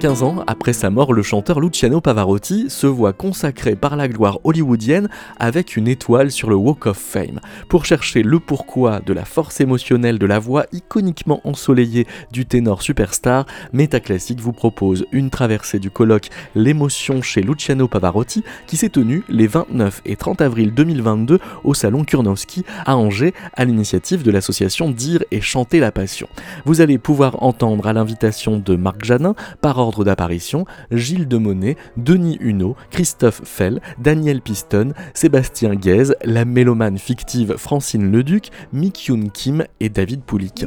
[0.00, 4.38] 15 ans après sa mort, le chanteur Luciano Pavarotti se voit consacré par la gloire
[4.44, 7.38] hollywoodienne avec une étoile sur le Walk of Fame.
[7.68, 12.80] Pour chercher le pourquoi de la force émotionnelle de la voix iconiquement ensoleillée du ténor
[12.80, 19.22] superstar, Métaclassique vous propose une traversée du colloque L'émotion chez Luciano Pavarotti qui s'est tenue
[19.28, 24.90] les 29 et 30 avril 2022 au salon Kurnowski à Angers à l'initiative de l'association
[24.90, 26.28] Dire et chanter la passion.
[26.64, 32.38] Vous allez pouvoir entendre à l'invitation de Marc Janin, par d'apparition Gilles de Monet, Denis
[32.40, 39.64] Huneau, Christophe Fell, Daniel Piston, Sébastien Guèze, la mélomane fictive Francine Leduc, Mick Yoon Kim
[39.80, 40.64] et David Poulic.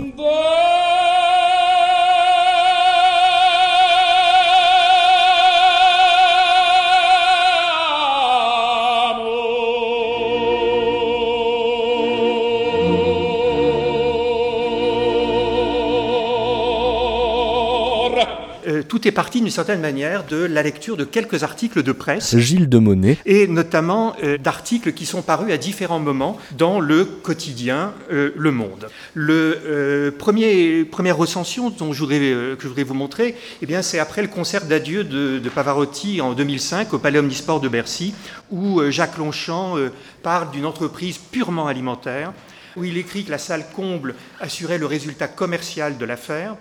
[18.88, 22.38] Tout est parti d'une certaine manière de la lecture de quelques articles de presse.
[22.38, 23.18] Gilles de Monet.
[23.26, 28.52] Et notamment euh, d'articles qui sont parus à différents moments dans le quotidien euh, Le
[28.52, 28.90] Monde.
[29.14, 33.82] Le euh, premier, première recension dont je voudrais, que je voudrais vous montrer, eh bien,
[33.82, 38.14] c'est après le concert d'adieu de, de, Pavarotti en 2005 au Palais Omnisport de Bercy,
[38.52, 39.76] où Jacques Longchamp
[40.24, 42.34] parle d'une entreprise purement alimentaire,
[42.76, 46.56] où il écrit que la salle comble assurait le résultat commercial de l'affaire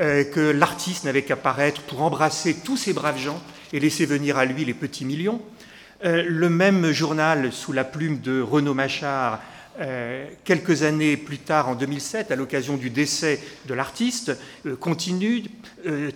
[0.00, 3.42] euh, que l'artiste n'avait qu'à paraître pour embrasser tous ces braves gens
[3.74, 5.42] et laisser venir à lui les petits millions.
[6.04, 9.40] Euh, le même journal, sous la plume de Renaud Machard,
[9.80, 14.32] euh, quelques années plus tard, en 2007, à l'occasion du décès de l'artiste,
[14.80, 15.44] continue,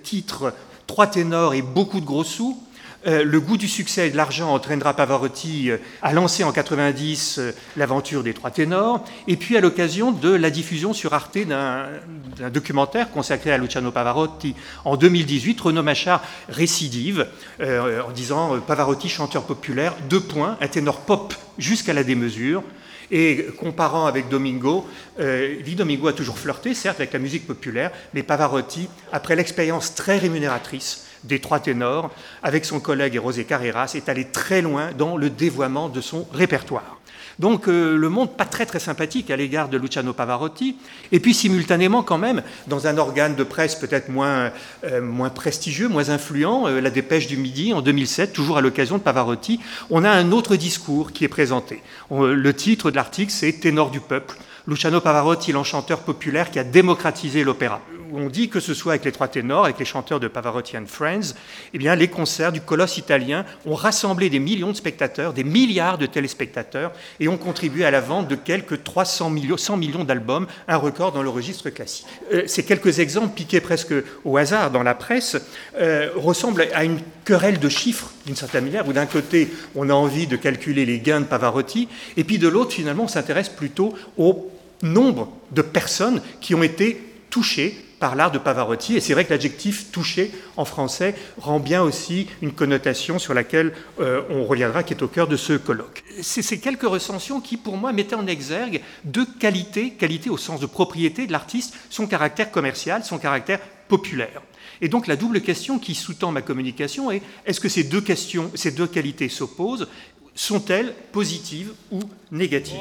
[0.02, 0.54] titre
[0.86, 2.62] Trois ténors et beaucoup de gros sous,
[3.06, 7.38] euh, le goût du succès et de l'argent entraînera Pavarotti euh, à lancer en 90
[7.38, 12.50] euh, l'aventure des trois ténors, et puis à l'occasion de la diffusion sur Arte d'un
[12.52, 17.26] documentaire consacré à Luciano Pavarotti en 2018, Renaud Machard récidive
[17.60, 22.62] en disant Pavarotti chanteur populaire, deux points, un ténor pop jusqu'à la démesure.
[23.10, 24.86] Et comparant avec Domingo,
[25.20, 30.18] euh, Domingo a toujours flirté, certes, avec la musique populaire, mais Pavarotti, après l'expérience très
[30.18, 32.10] rémunératrice des trois ténors,
[32.42, 36.96] avec son collègue Rosé Carreras, est allé très loin dans le dévoiement de son répertoire.
[37.38, 40.76] Donc euh, le monde pas très très sympathique à l'égard de Luciano Pavarotti,
[41.12, 44.52] et puis simultanément quand même, dans un organe de presse peut-être moins,
[44.84, 48.96] euh, moins prestigieux, moins influent, euh, la dépêche du midi en 2007, toujours à l'occasion
[48.96, 49.60] de Pavarotti,
[49.90, 51.82] on a un autre discours qui est présenté.
[52.10, 54.36] le titre de l'article c'est Ténor du peuple.
[54.66, 57.80] Luciano Pavarotti, l'enchanteur populaire qui a démocratisé l'opéra
[58.12, 60.86] on dit que ce soit avec les trois ténors, avec les chanteurs de Pavarotti and
[60.86, 61.34] Friends,
[61.72, 65.98] eh bien, les concerts du colosse italien ont rassemblé des millions de spectateurs, des milliards
[65.98, 70.46] de téléspectateurs, et ont contribué à la vente de quelques 300 millions, 100 millions d'albums,
[70.68, 72.06] un record dans le registre classique.
[72.32, 75.36] Euh, ces quelques exemples, piqués presque au hasard dans la presse,
[75.78, 79.94] euh, ressemblent à une querelle de chiffres, d'une certaine manière, où d'un côté, on a
[79.94, 83.94] envie de calculer les gains de Pavarotti, et puis de l'autre, finalement, on s'intéresse plutôt
[84.16, 84.50] au
[84.82, 88.96] nombre de personnes qui ont été touchées par l'art de Pavarotti.
[88.96, 93.72] Et c'est vrai que l'adjectif touché en français rend bien aussi une connotation sur laquelle
[94.00, 96.04] euh, on reviendra, qui est au cœur de ce colloque.
[96.22, 100.60] C'est ces quelques recensions qui, pour moi, mettaient en exergue deux qualités, qualité au sens
[100.60, 104.42] de propriété de l'artiste, son caractère commercial, son caractère populaire.
[104.80, 108.50] Et donc la double question qui sous-tend ma communication est est-ce que ces deux questions,
[108.54, 109.88] ces deux qualités s'opposent?
[110.34, 112.76] Sont-elles positives ou négatives?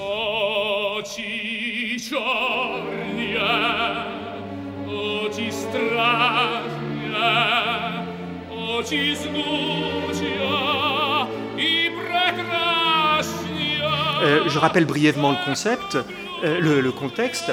[14.25, 15.97] Euh, je rappelle brièvement le concept,
[16.43, 17.51] euh, le, contexte.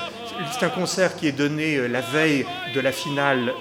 [0.52, 3.52] C'est un concert qui est donné euh, la veille de la finale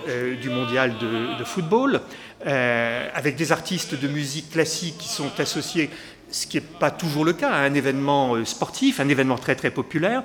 [0.41, 2.01] du mondial de, football,
[2.45, 5.89] avec des artistes de musique classique qui sont associés
[6.31, 9.69] ce qui n'est pas toujours le cas, à un événement sportif, un événement très très
[9.69, 10.23] populaire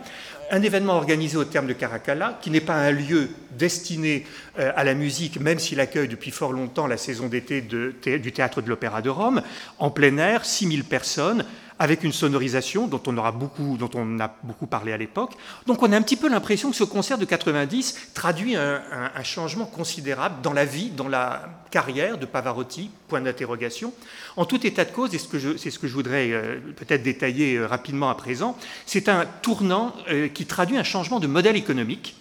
[0.51, 4.25] un événement organisé au terme de Caracalla, qui n'est pas un lieu destiné
[4.59, 8.63] euh, à la musique, même s'il accueille depuis fort longtemps la saison d'été du théâtre
[8.63, 9.43] de l'Opéra de Rome,
[9.79, 11.45] en plein air, 6000 personnes,
[11.79, 15.33] avec une sonorisation dont on, aura beaucoup, dont on a beaucoup parlé à l'époque.
[15.67, 18.83] Donc on a un petit peu l'impression que ce concert de 90 traduit un,
[19.23, 23.93] changement considérable dans la vie, dans la carrière de Pavarotti, point d'interrogation.
[24.37, 27.67] En tout état de cause, et c'est ce que je voudrais euh, peut-être détailler euh,
[27.67, 28.57] rapidement à présent,
[28.87, 32.15] c'est un tournant euh, qui traduit un changement de modèle économique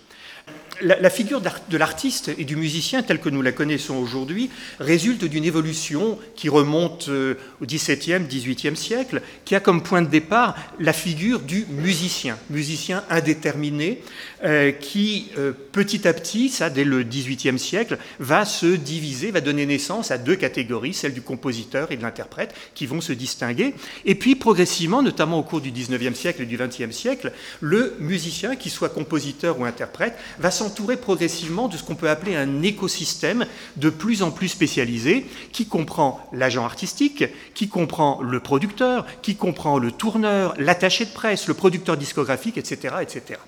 [0.81, 4.49] la, figure de l'artiste et du musicien telle que nous la connaissons aujourd'hui
[4.79, 10.09] résulte d'une évolution qui remonte euh, au XVIIe, XVIIIe siècle, qui a comme point de
[10.09, 14.01] départ la figure du musicien, musicien indéterminé,
[14.43, 19.41] euh, qui euh, petit à petit, ça dès le XVIIIe siècle, va se diviser, va
[19.41, 23.73] donner naissance à deux catégories, celle du compositeur et de l'interprète, qui vont se distinguer.
[24.05, 27.31] Et puis progressivement, notamment au cours du XIXe siècle et du XXe siècle,
[27.61, 32.35] le musicien, qu'il soit compositeur ou interprète, va s'entourer progressivement de ce qu'on peut appeler
[32.35, 33.45] un écosystème
[33.75, 39.77] de plus en plus spécialisé, qui comprend l'agent artistique, qui comprend le producteur, qui comprend
[39.77, 42.95] le tourneur, l'attaché de presse, le producteur discographique, etc.
[43.01, 43.39] etc.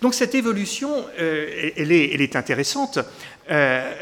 [0.00, 3.00] Donc cette évolution, euh, elle, est, intéressante
[3.50, 3.92] euh,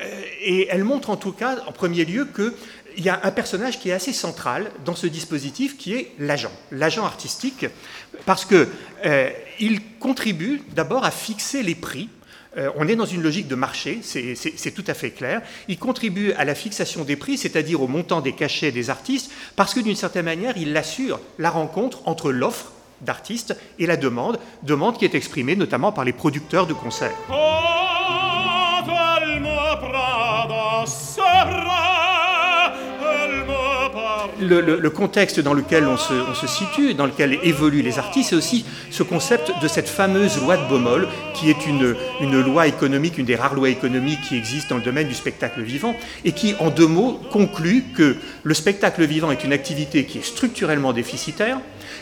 [0.43, 3.89] et elle montre en tout cas, en premier lieu, qu'il y a un personnage qui
[3.89, 7.65] est assez central dans ce dispositif, qui est l'agent, l'agent artistique,
[8.27, 8.69] parce qu'il
[9.07, 9.31] euh,
[10.01, 12.11] contribue d'abord à fixer les prix.
[12.77, 15.43] On est dans une logique de marché, c'est tout à fait clair.
[15.69, 19.75] Il contribue à la fixation des prix, c'est-à-dire au montant des cachets des artistes, parce
[19.75, 24.99] que d'une certaine manière, il assure la rencontre entre l'offre d'artistes et la demande, demande
[24.99, 27.17] qui est exprimée notamment par les producteurs de concerts.
[34.43, 39.03] Le, contexte dans lequel on se, situe, dans lequel évoluent les artistes, c'est aussi ce
[39.03, 43.37] concept de cette fameuse loi de Baumol, qui est une, une loi économique, une des
[43.37, 45.95] rares lois économiques qui existent dans le domaine du spectacle vivant,
[46.25, 50.25] et qui, en deux mots, conclut que le spectacle vivant est une activité qui est
[50.25, 51.59] structurellement déficitaire,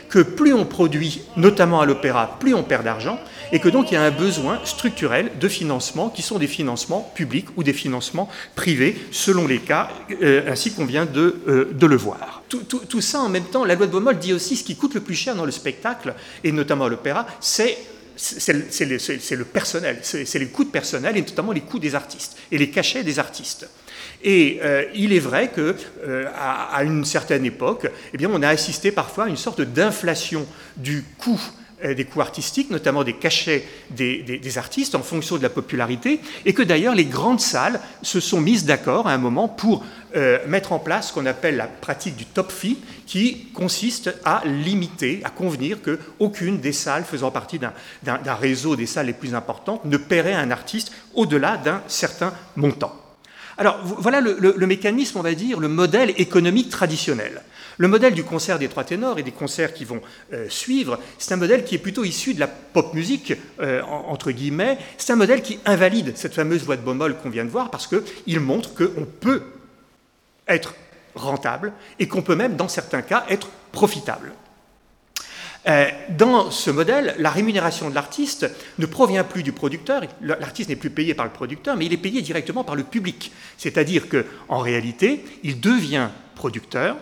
[0.09, 3.19] que plus on produit, notamment à l'opéra, plus on perd d'argent,
[3.53, 7.11] et que donc il y a un besoin structurel de financement qui sont des financements
[7.15, 9.91] publics ou des financements privés, selon les cas,
[10.23, 12.43] euh, ainsi qu'on vient de, euh, le voir.
[12.49, 15.01] Tout, ça en même temps, la loi de Baumol dit aussi ce qui coûte le
[15.01, 16.15] plus cher dans le spectacle,
[16.45, 17.77] et notamment à l'opéra, c'est
[18.17, 22.59] c'est le, personnel, c'est les coûts de personnel et notamment les coûts des artistes et
[22.59, 23.67] les cachets des artistes.
[24.23, 25.75] Et euh, il est vrai que
[26.37, 31.03] à, une certaine époque, eh bien, on a assisté parfois à une sorte d'inflation du
[31.17, 31.41] coût
[31.83, 36.63] des coûts artistiques, notamment des cachets des, artistes en fonction de la popularité, et que
[36.63, 39.85] d'ailleurs les grandes salles se sont mises d'accord à un moment pour
[40.47, 45.21] mettre en place ce qu'on appelle la pratique du top fee, qui consiste à limiter,
[45.25, 49.97] à convenir qu'aucune des salles faisant partie d'un réseau des salles les plus importantes ne
[49.97, 52.95] paierait un artiste au-delà d'un certain montant.
[53.59, 57.43] Alors voilà le, mécanisme, on va dire, le modèle économique traditionnel.
[57.81, 60.03] Le modèle du concert des trois ténors et des concerts qui vont
[60.35, 64.33] euh, suivre, c'est un modèle qui est plutôt issu de la pop musique, euh, entre
[64.33, 64.77] guillemets.
[64.99, 67.87] C'est un modèle qui invalide cette fameuse loi de Baumol qu'on vient de voir parce
[67.87, 69.45] qu'il montre qu'on peut
[70.47, 70.75] être
[71.15, 74.33] rentable et qu'on peut même, dans certains cas, être profitable.
[75.67, 78.47] Euh, dans ce modèle, la rémunération de l'artiste
[78.79, 81.97] ne provient plus du producteur, l'artiste n'est plus payé par le producteur, mais il est
[81.97, 83.33] payé directement par le public.
[83.57, 86.99] C'est-à-dire qu'en réalité, il devient producteur,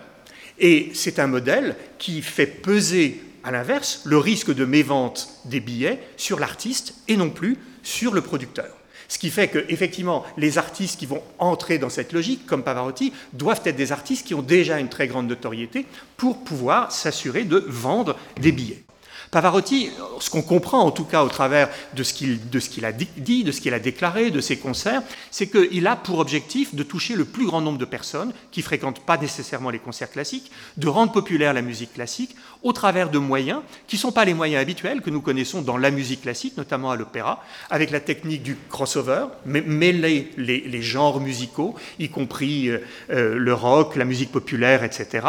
[0.60, 6.00] et c'est un modèle qui fait peser, à l'inverse, le risque de mévente des billets
[6.16, 8.66] sur l'artiste et non plus sur le producteur.
[9.08, 13.12] Ce qui fait que, effectivement, les artistes qui vont entrer dans cette logique, comme Pavarotti,
[13.32, 15.86] doivent être des artistes qui ont déjà une très grande notoriété
[16.18, 18.84] pour pouvoir s'assurer de vendre des billets.
[19.30, 19.90] Pavarotti,
[20.20, 23.60] ce qu'on comprend en tout cas au travers de ce qu'il a dit, de ce
[23.60, 27.46] qu'il a déclaré, de ses concerts, c'est qu'il a pour objectif de toucher le plus
[27.46, 31.62] grand nombre de personnes qui fréquentent pas nécessairement les concerts classiques, de rendre populaire la
[31.62, 35.20] musique classique au travers de moyens qui ne sont pas les moyens habituels que nous
[35.20, 40.82] connaissons dans la musique classique, notamment à l'opéra, avec la technique du crossover, mêler les,
[40.82, 42.78] genres musicaux, y compris euh,
[43.10, 45.26] euh, le rock, la musique populaire, etc.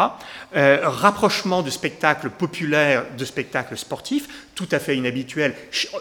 [0.56, 4.28] Euh, rapprochement de spectacles populaires de spectacles sportifs,
[4.60, 5.54] tout à fait inhabituel,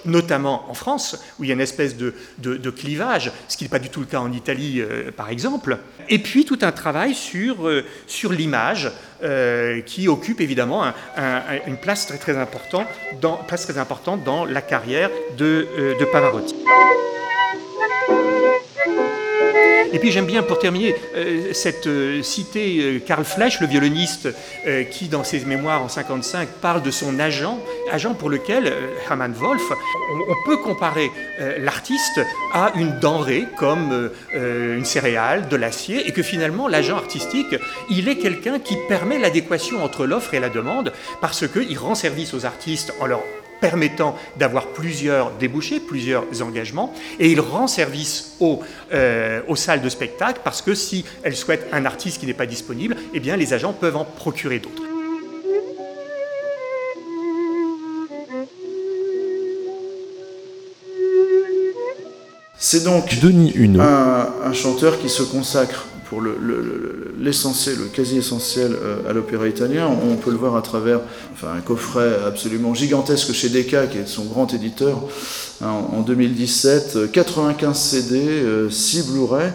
[0.03, 3.79] notamment en France, où il y a une espèce de, clivage, ce qui n'est pas
[3.79, 5.77] du tout le cas en Italie, euh, par exemple.
[6.09, 8.91] Et puis tout un travail sur, euh, sur l'image,
[9.23, 10.93] euh, qui occupe évidemment
[11.67, 12.87] une place très, très, importante
[13.21, 15.67] dans, place très importante dans la carrière de,
[15.99, 16.55] de Pavarotti.
[19.91, 24.29] Et puis j'aime bien, pour terminer, euh, cette euh, cité euh, Karl Flesch, le violoniste,
[24.91, 27.59] qui dans ses mémoires en 55 parle de son agent,
[27.91, 28.71] agent pour lequel,
[29.05, 29.63] Hermann Wolf,
[30.11, 31.09] on, peut comparer
[31.57, 32.21] l'artiste
[32.53, 37.55] à une denrée comme une céréale, de l'acier, et que finalement l'agent artistique,
[37.89, 42.33] il est quelqu'un qui permet l'adéquation entre l'offre et la demande, parce qu'il rend service
[42.33, 43.21] aux artistes en leur
[43.59, 48.61] permettant d'avoir plusieurs débouchés, plusieurs engagements, et il rend service aux,
[48.93, 52.45] euh, aux, salles de spectacle parce que si elles souhaitent un artiste qui n'est pas
[52.45, 54.83] disponible, eh bien les agents peuvent en procurer d'autres.
[62.61, 63.81] C'est donc Denis Huneau.
[63.81, 69.07] un, un chanteur qui se consacre pour le- le- le- l'essentiel, le, quasi essentiel euh,
[69.07, 69.87] à l'opéra italien.
[69.87, 71.01] On peut le voir à travers
[71.33, 75.03] enfin, un coffret absolument gigantesque chez Decca, qui est son grand éditeur,
[75.61, 79.51] hein, en, en 2017, euh, 95 CD, 6 Blu-ray.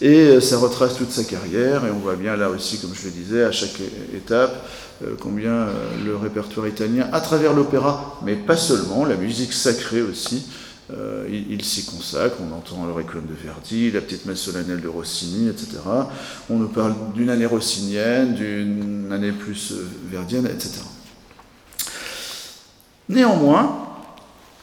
[0.00, 3.04] Et euh, ça retrace toute sa carrière, et on voit bien là aussi, comme je
[3.04, 3.78] le disais, à chaque
[4.14, 4.66] étape,
[5.04, 5.66] euh, combien
[6.04, 10.46] le répertoire italien, à travers l'opéra, mais pas seulement, la musique sacrée aussi,
[10.92, 12.36] euh, il, s'y consacre.
[12.40, 15.78] On entend le Requiem de Verdi, la petite messe solennelle de Rossini, etc.
[16.50, 20.80] On nous parle d'une année rossinienne, d'une année plus euh, verdienne, etc.
[23.08, 23.78] Néanmoins,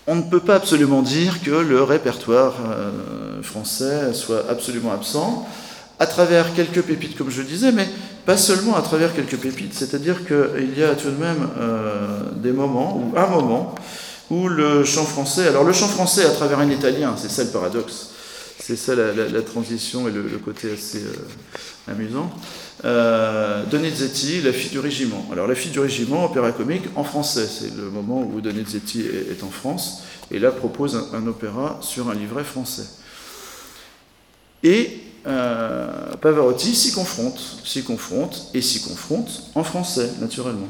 [0.06, 5.48] on ne peut pas absolument dire que le répertoire euh, français soit absolument absent,
[5.98, 7.88] à travers quelques pépites, comme je disais, mais
[8.28, 9.74] pas seulement à travers quelques pépites.
[9.74, 11.48] C'est-à-dire qu'il y a tout de même
[12.38, 13.76] des moments, ou un moment,
[14.32, 17.50] où le chant français, alors le chant français à travers un italien, c'est ça le
[17.50, 18.12] paradoxe,
[18.58, 22.32] c'est ça la, transition et le, côté assez euh, amusant.
[22.86, 25.28] Euh, Donizetti, La fille du régiment.
[25.32, 29.32] Alors La fille du régiment, opéra comique en français, c'est le moment où Donizetti est,
[29.32, 32.88] est en France, et là propose un, un opéra sur un livret français.
[34.64, 40.70] Et euh, Pavarotti s'y confronte, s'y confronte et s'y confronte en français, naturellement.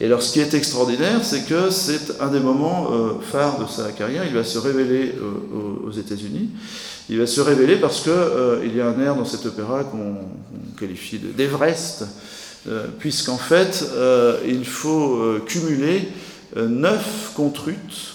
[0.00, 3.66] Et alors, ce qui est extraordinaire, c'est que c'est un des moments euh, phares de
[3.70, 4.24] sa carrière.
[4.26, 6.48] Il va se révéler euh, aux- États-Unis.
[7.10, 10.16] Il va se révéler parce que euh, y a un air dans cet opéra qu'on
[10.78, 12.04] qualifie de- d'Everest,
[12.98, 13.84] puisqu'en fait,
[14.46, 16.08] il faut cumuler
[16.56, 18.09] neuf contrutes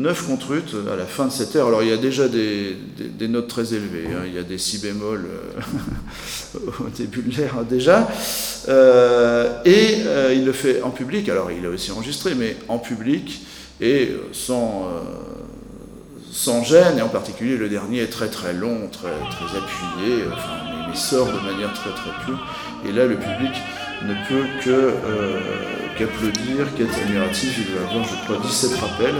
[0.00, 1.66] neuf contrutes à la fin de cette ère.
[1.66, 2.76] Alors il y a déjà des,
[3.28, 4.22] notes très élevées, hein.
[4.26, 8.08] il y a des si bémols euh, au début de l'ère déjà,
[8.68, 12.78] Euh, et euh, il le fait en public, alors il a aussi enregistré, mais en
[12.78, 13.40] public
[13.80, 14.88] et euh, sans,
[16.48, 20.24] euh, gêne, et en particulier le dernier est très très long, très, très appuyé,
[20.88, 22.38] mais sort de manière très très pure,
[22.86, 23.52] et là le public
[24.02, 25.40] ne peut que, euh,
[25.98, 29.14] qu'applaudir, qu'être admiratif, il va avoir je crois 17 rappels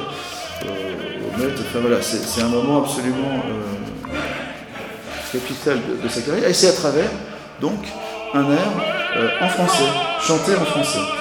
[0.67, 4.11] euh, c'est un moment absolument euh,
[5.33, 6.49] capital de, de sa carrière.
[6.49, 7.11] Et c'est à travers,
[7.61, 7.87] donc,
[8.35, 8.71] un air
[9.17, 9.89] euh, en français,
[10.21, 11.20] chanté en français.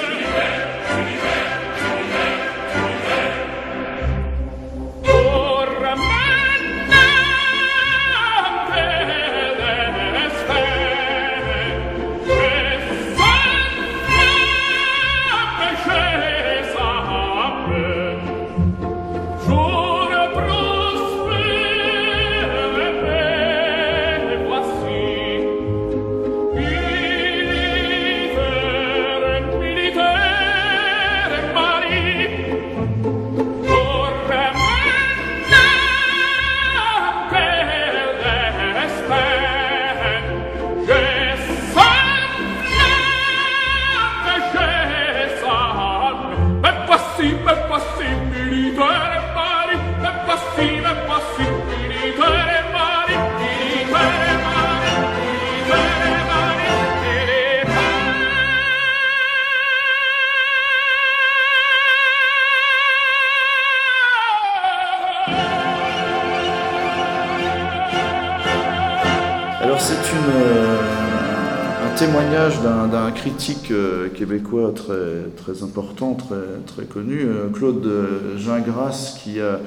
[72.09, 76.35] Témoignage d'un critique euh, québécois très, très important, très,
[76.65, 77.87] très connu, euh, Claude
[78.35, 79.59] Gingras, qui a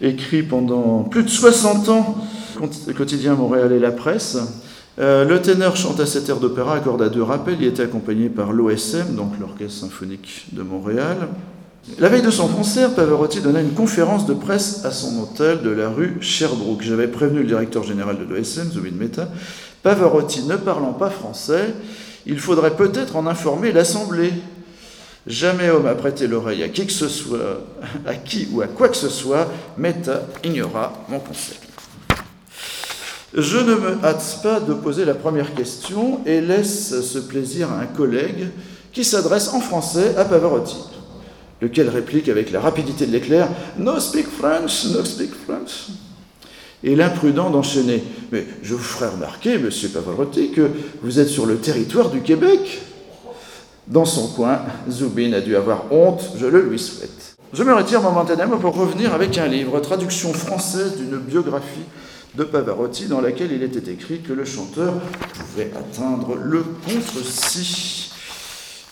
[0.00, 2.16] écrit pendant plus de 60 ans
[2.96, 4.38] Quotidien Montréal et la presse.
[4.98, 7.58] Euh, le ténor chante à cet air d'opéra, accorde à deux rappels.
[7.60, 11.28] Il était accompagné par l'OSM, donc l'Orchestre Symphonique de Montréal.
[12.00, 15.70] La veille de son concert, Pavarotti donna une conférence de presse à son hôtel de
[15.70, 16.82] la rue Sherbrooke.
[16.82, 19.28] J'avais prévenu le directeur général de l'OSM, Zubin Mehta.
[19.84, 21.74] Pavarotti ne parlant pas français,
[22.24, 24.32] il faudrait peut-être en informer l'Assemblée.
[25.26, 27.60] Jamais homme a prêté l'oreille à qui que ce soit,
[28.06, 31.58] à qui ou à quoi que ce soit, Mehta ignora mon conseil.
[33.34, 37.80] Je ne me hâte pas de poser la première question et laisse ce plaisir à
[37.80, 38.48] un collègue
[38.90, 40.78] qui s'adresse en français à Pavarotti,
[41.60, 43.48] lequel réplique avec la rapidité de l'éclair
[43.78, 45.90] No speak French, no speak French.
[46.84, 50.70] Et l'imprudent d'enchaîner Mais je vous ferai remarquer, monsieur Pavarotti, que
[51.02, 52.82] vous êtes sur le territoire du Québec.
[53.88, 54.60] Dans son coin,
[54.90, 57.36] Zubin a dû avoir honte, je le lui souhaite.
[57.52, 61.84] Je me retire momentanément pour revenir avec un livre, traduction française d'une biographie
[62.34, 64.94] de Pavarotti dans laquelle il était écrit que le chanteur
[65.38, 68.10] pouvait atteindre le contre-si.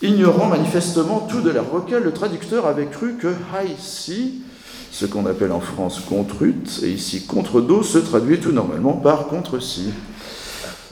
[0.01, 4.31] Ignorant manifestement tout de l'air vocal, le traducteur avait cru que high C
[4.93, 9.89] ce qu'on appelle en France contrute, et ici contre-do se traduit tout normalement par contre-si.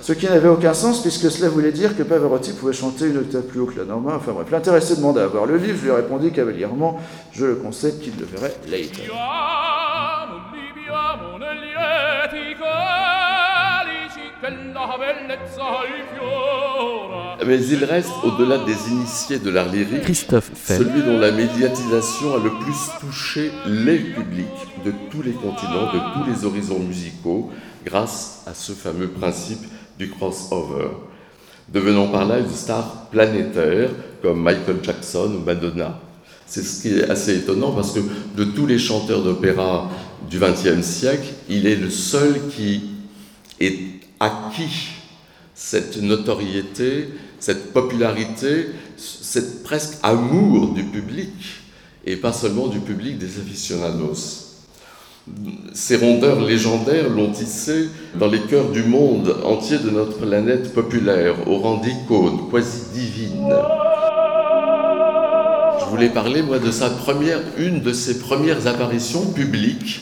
[0.01, 3.43] Ce qui n'avait aucun sens puisque cela voulait dire que Pavarotti pouvait chanter une octave
[3.43, 4.15] plus haut que la normale.
[4.15, 6.99] Enfin bref, l'intéressé demanda à voir le livre, je lui ai répondu cavalièrement,
[7.31, 9.11] je le conseille qu'il le verrait later.
[17.45, 20.79] Mais il reste, au-delà des initiés de l'art lyrique, Christophe Fell.
[20.79, 24.47] celui dont la médiatisation a le plus touché les publics
[24.83, 27.51] de tous les continents, de tous les horizons musicaux,
[27.85, 29.61] grâce à ce fameux principe
[29.99, 30.89] du crossover,
[31.69, 33.89] devenant par là une star planétaire
[34.21, 35.99] comme Michael Jackson ou Madonna.
[36.47, 37.99] C'est ce qui est assez étonnant parce que
[38.35, 39.89] de tous les chanteurs d'opéra
[40.29, 42.89] du XXe siècle, il est le seul qui
[43.59, 44.91] est acquis
[45.53, 47.09] cette notoriété,
[47.39, 51.33] cette popularité, cette presque amour du public,
[52.05, 54.47] et pas seulement du public des aficionados.
[55.73, 61.47] Ces rondeurs légendaires l'ont tissé dans les cœurs du monde entier de notre planète populaire,
[61.47, 63.53] au rang d'icône quasi divine.
[65.79, 70.01] Je voulais parler, moi, de sa première, une de ses premières apparitions publiques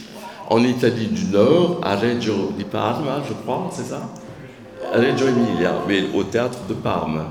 [0.49, 4.09] en Italie du Nord, à Reggio di Parma, je crois, c'est ça?
[4.91, 7.23] À Reggio Emilia, mais au théâtre de Parme,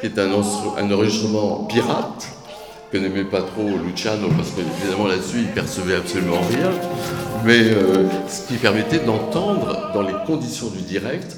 [0.00, 2.28] qui est un, enregistrement pirate
[2.90, 6.70] que n'aimait pas trop Luciano, parce qu'évidemment là-dessus, il percevait absolument rien,
[7.44, 11.36] mais euh, ce qui permettait d'entendre, dans les conditions du direct,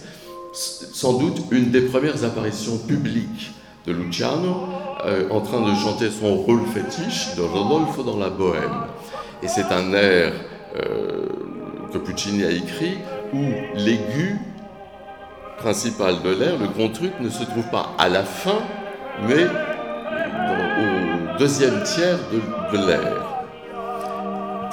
[0.53, 3.53] sans doute une des premières apparitions publiques
[3.87, 4.69] de Luciano,
[5.05, 8.85] euh, en train de chanter son rôle fétiche de Rodolfo dans la Bohème.
[9.43, 10.33] Et c'est un air
[11.93, 12.99] que Puccini a écrit
[13.33, 13.43] où
[13.75, 14.39] l'aigu
[15.59, 18.63] principal de l'air, le contruc, ne se trouve pas à la fin,
[19.29, 22.41] mais au deuxième tiers de,
[22.87, 23.13] l'air.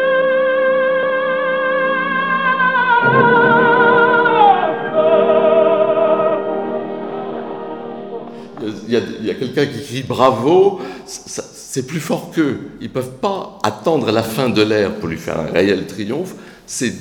[8.92, 12.60] Il y a, quelqu'un qui crie bravo, c'est plus fort qu'eux.
[12.82, 16.34] Ils ne peuvent pas attendre la fin de l'ère pour lui faire un réel triomphe.
[16.66, 16.94] C'est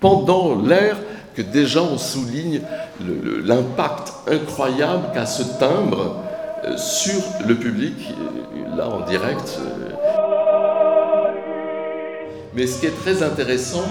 [0.00, 0.96] pendant l'ère
[1.34, 2.60] que déjà on souligne
[3.44, 6.16] l'impact incroyable qu'a ce timbre
[6.76, 8.14] sur le public,
[8.76, 9.58] là en direct.
[12.54, 13.84] Mais ce qui est très intéressant,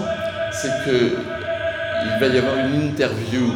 [0.50, 3.52] c'est qu'il va y avoir une interview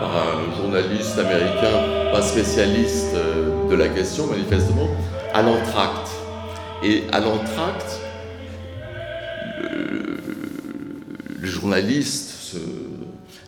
[0.00, 3.14] par un journaliste américain, pas spécialiste
[3.68, 4.88] de la question manifestement,
[5.34, 6.08] à l'entracte.
[6.82, 8.00] Et à l'entracte,
[9.60, 12.56] le, journaliste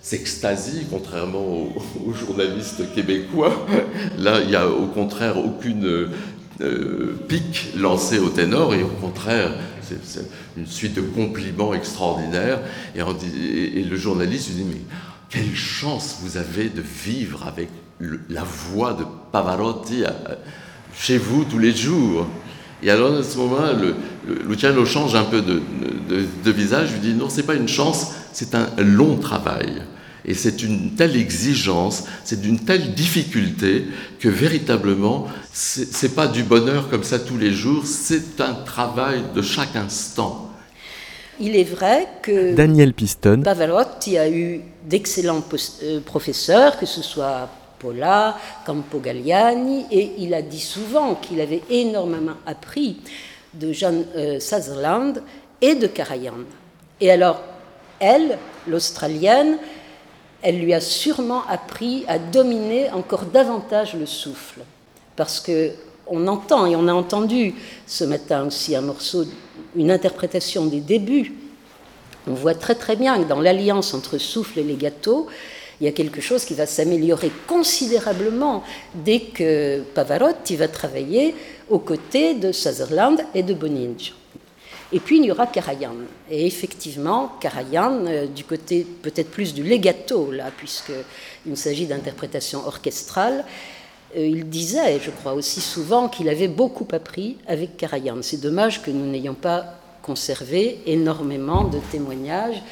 [0.02, 3.66] s'extasie, contrairement aux, journalistes québécois.
[4.18, 6.08] Là, il n'y a au contraire aucune
[6.60, 10.24] euh, pique lancée au ténor, et au contraire, c'est
[10.56, 12.60] une suite de compliments extraordinaires.
[12.94, 14.80] Et le journaliste lui dit, mais
[15.30, 17.68] quelle chance vous avez de vivre avec
[18.28, 20.14] la voix de Pavarotti à,
[20.94, 22.26] chez vous tous les jours.
[22.82, 23.94] Et alors, à ce le,
[24.48, 28.68] Luciano change un peu de visage, lui dit non, c'est pas une chance, c'est un
[28.78, 29.82] long travail.
[30.24, 33.86] Et c'est une telle exigence, c'est d'une telle difficulté
[34.18, 39.42] que véritablement, c'est pas du bonheur comme ça tous les jours, c'est un travail de
[39.42, 40.49] chaque instant.
[41.40, 43.40] Il est vrai que Daniel Piston.
[43.42, 45.42] Pavarotti a eu d'excellents
[46.04, 47.48] professeurs, que ce soit
[47.78, 52.98] Pola, Campo Galliani, et il a dit souvent qu'il avait énormément appris
[53.54, 55.22] de John euh, Sutherland
[55.62, 56.44] et de Karajan.
[57.00, 57.40] Et alors,
[57.98, 59.56] elle, l'Australienne,
[60.42, 64.60] elle lui a sûrement appris à dominer encore davantage le souffle.
[65.16, 65.72] Parce que
[66.06, 67.54] on entend, et on a entendu
[67.86, 69.24] ce matin aussi un morceau,
[69.76, 71.34] une interprétation des débuts.
[72.26, 75.28] On voit très très bien que dans l'alliance entre souffle et legato,
[75.80, 78.62] il y a quelque chose qui va s'améliorer considérablement
[78.94, 81.34] dès que Pavarotti va travailler
[81.70, 84.12] aux côtés de Sutherland et de Boninch.
[84.92, 85.94] Et puis il y aura Karajan.
[86.30, 93.44] Et effectivement, Karajan, euh, du côté peut-être plus du legato, là, puisqu'il s'agit d'interprétation orchestrale,
[94.16, 98.18] il disait, je crois aussi souvent, qu'il avait beaucoup appris avec Karajan.
[98.22, 99.64] C'est dommage que nous n'ayons pas
[100.02, 102.62] conservé énormément de témoignages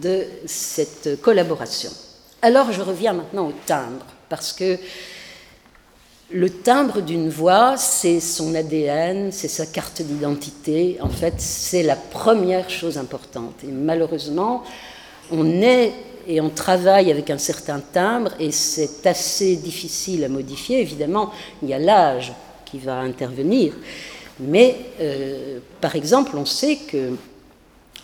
[0.00, 1.90] de cette collaboration.
[2.42, 4.78] Alors je reviens maintenant au timbre, parce que
[6.30, 10.96] le timbre d'une voix, c'est son ADN, c'est sa carte d'identité.
[11.00, 13.54] En fait, c'est la première chose importante.
[13.62, 14.62] Et malheureusement,
[15.30, 15.92] on est
[16.26, 20.80] et on travaille avec un certain timbre et c'est assez difficile à modifier.
[20.80, 21.30] Évidemment,
[21.62, 22.32] il y a l'âge
[22.64, 23.74] qui va intervenir.
[24.40, 27.16] Mais, euh, par exemple, on sait que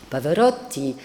[0.09, 0.95] Pavarotti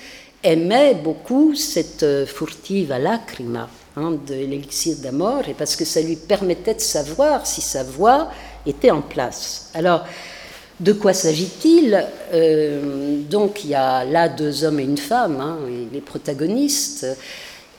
[0.42, 6.74] aimait beaucoup cette furtiva lacrima Hein, de l'élixir d'amour, et parce que ça lui permettait
[6.74, 8.28] de savoir si sa voix
[8.66, 9.70] était en place.
[9.72, 10.04] Alors,
[10.80, 15.58] de quoi s'agit-il euh, Donc, il y a là deux hommes et une femme, hein,
[15.92, 17.06] les protagonistes,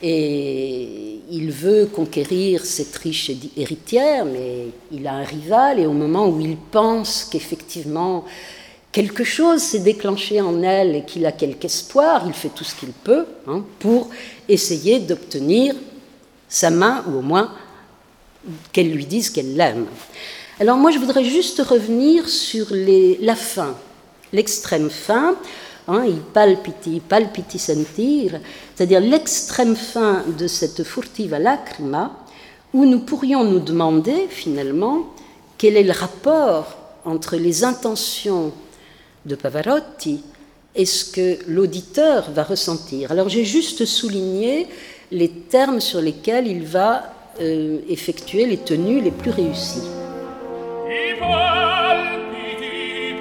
[0.01, 6.27] et il veut conquérir cette riche héritière, mais il a un rival, et au moment
[6.27, 8.25] où il pense qu'effectivement
[8.91, 12.75] quelque chose s'est déclenché en elle et qu'il a quelque espoir, il fait tout ce
[12.75, 14.09] qu'il peut hein, pour
[14.47, 15.75] essayer d'obtenir
[16.47, 17.51] sa main, ou au moins
[18.71, 19.85] qu'elle lui dise qu'elle l'aime.
[20.57, 23.75] Alors moi, je voudrais juste revenir sur la fin,
[24.31, 25.35] l'extrême fin,
[25.89, 28.39] hein, il palpiti, palpiti sentir,
[28.73, 32.17] c'est-à-dire l'extrême fin de cette furtiva lacrima,
[32.73, 35.07] où nous pourrions nous demander finalement
[35.57, 38.53] quel est le rapport entre les intentions
[39.25, 40.23] de Pavarotti
[40.73, 43.11] et ce que l'auditeur va ressentir.
[43.11, 44.67] Alors j'ai juste souligné
[45.11, 50.04] les termes sur lesquels il va euh, effectuer les tenues les plus réussies.
[50.95, 53.19] I palpiti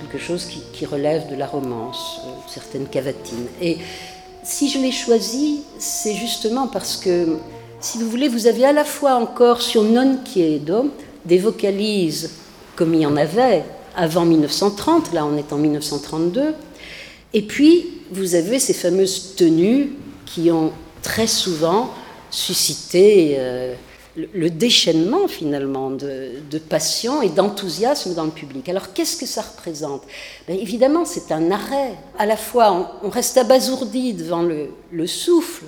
[0.00, 3.46] quelque chose qui, relève de la romance, euh, certaines cavatines.
[3.60, 3.78] Et
[4.42, 7.36] si je l'ai choisi, c'est justement parce que,
[7.80, 10.90] si vous voulez, vous avez à la fois encore sur Non Chiedo
[11.24, 12.30] des vocalises
[12.74, 16.54] comme il y en avait avant 1930, là on est en 1932,
[17.34, 19.92] et puis vous avez ces fameuses tenues
[20.26, 21.90] qui ont très souvent
[22.30, 23.74] suscité euh,
[24.16, 28.68] le déchaînement finalement de, passion et d'enthousiasme dans le public.
[28.68, 30.02] Alors qu'est-ce que ça représente?
[30.46, 31.94] Ben, Évidemment, c'est un arrêt.
[32.18, 35.64] À la fois, on, reste abasourdi devant le, souffle,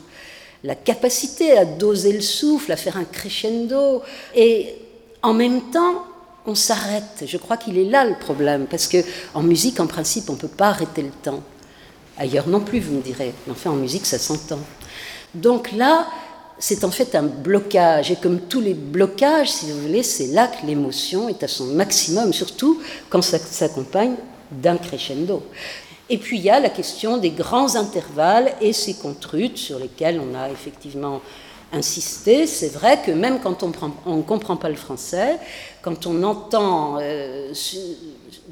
[0.62, 4.02] la capacité à doser le souffle, à faire un crescendo,
[4.34, 4.74] et
[5.22, 6.04] en même temps,
[6.46, 7.24] on s'arrête.
[7.26, 8.98] Je crois qu'il est là le problème, parce que
[9.32, 11.42] en musique, en principe, on ne peut pas arrêter le temps.
[12.18, 13.32] Ailleurs non plus, vous me direz.
[13.46, 14.60] Mais enfin, en musique, ça s'entend.
[15.34, 16.06] Donc là,
[16.66, 18.10] c'est en fait un blocage.
[18.10, 21.66] Et comme tous les blocages, si vous voulez, c'est là que l'émotion est à son
[21.66, 24.14] maximum, surtout quand ça s'accompagne
[24.50, 25.42] d'un crescendo.
[26.08, 30.18] Et puis il y a la question des grands intervalles et ces contrutes sur lesquels
[30.18, 31.20] on a effectivement
[31.70, 32.46] insisté.
[32.46, 35.36] C'est vrai que même quand on ne comprend pas le français,
[35.82, 37.52] quand on entend euh,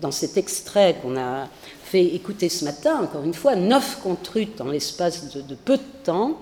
[0.03, 1.47] dans cet extrait qu'on a
[1.83, 6.37] fait écouter ce matin, encore une fois, neuf contrutes en l'espace de, peu de temps,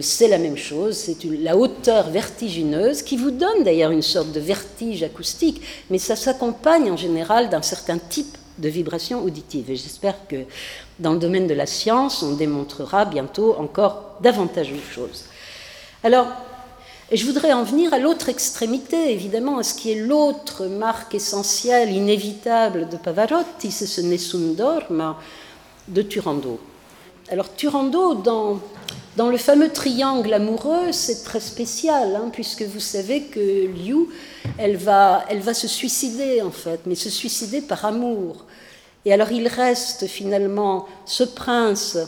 [0.00, 4.40] c'est la même chose, c'est la hauteur vertigineuse qui vous donne d'ailleurs une sorte de
[4.40, 9.70] vertige acoustique, mais ça s'accompagne en général d'un certain type de vibration auditive.
[9.70, 10.44] Et j'espère que
[10.98, 15.24] dans le domaine de la science, on démontrera bientôt encore davantage de choses.
[16.02, 16.26] Alors,
[17.12, 21.92] je voudrais en venir à l'autre extrémité, évidemment, à ce qui est l'autre marque essentielle,
[21.92, 25.16] inévitable de Pavarotti, c'est ce Nessun Dorma
[25.86, 26.58] de Turando.
[27.28, 28.60] Alors Turando, dans,
[29.16, 34.08] dans le fameux triangle amoureux, c'est très spécial, hein, puisque vous savez que Liu,
[34.58, 38.44] elle va, elle va se suicider en fait, mais se suicider par amour.
[39.06, 41.98] Et alors il reste finalement ce prince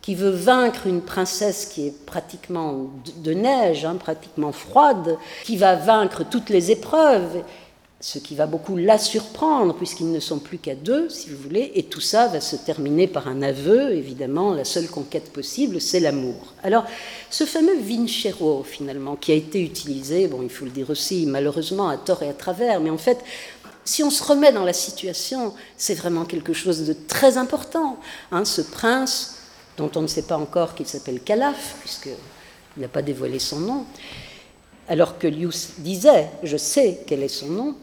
[0.00, 5.74] qui veut vaincre une princesse qui est pratiquement de neige, hein, pratiquement froide, qui va
[5.74, 7.42] vaincre toutes les épreuves,
[7.98, 11.72] ce qui va beaucoup la surprendre, puisqu'ils ne sont plus qu'à deux, si vous voulez,
[11.74, 16.00] et tout ça va se terminer par un aveu, évidemment, la seule conquête possible, c'est
[16.00, 16.54] l'amour.
[16.62, 16.84] Alors,
[17.30, 21.88] ce fameux Vincero, finalement, qui a été utilisé, bon, il faut le dire aussi, malheureusement,
[21.88, 23.18] à tort et à travers, mais en fait,
[23.84, 27.98] si on se remet dans la situation, c'est vraiment quelque chose de très important.
[28.30, 29.36] Hein, ce prince
[29.76, 33.84] dont on ne sait pas encore qu'il s'appelle Calaf, puisqu'il n'a pas dévoilé son nom,
[34.88, 37.74] alors que Lius disait, je sais quel est son nom,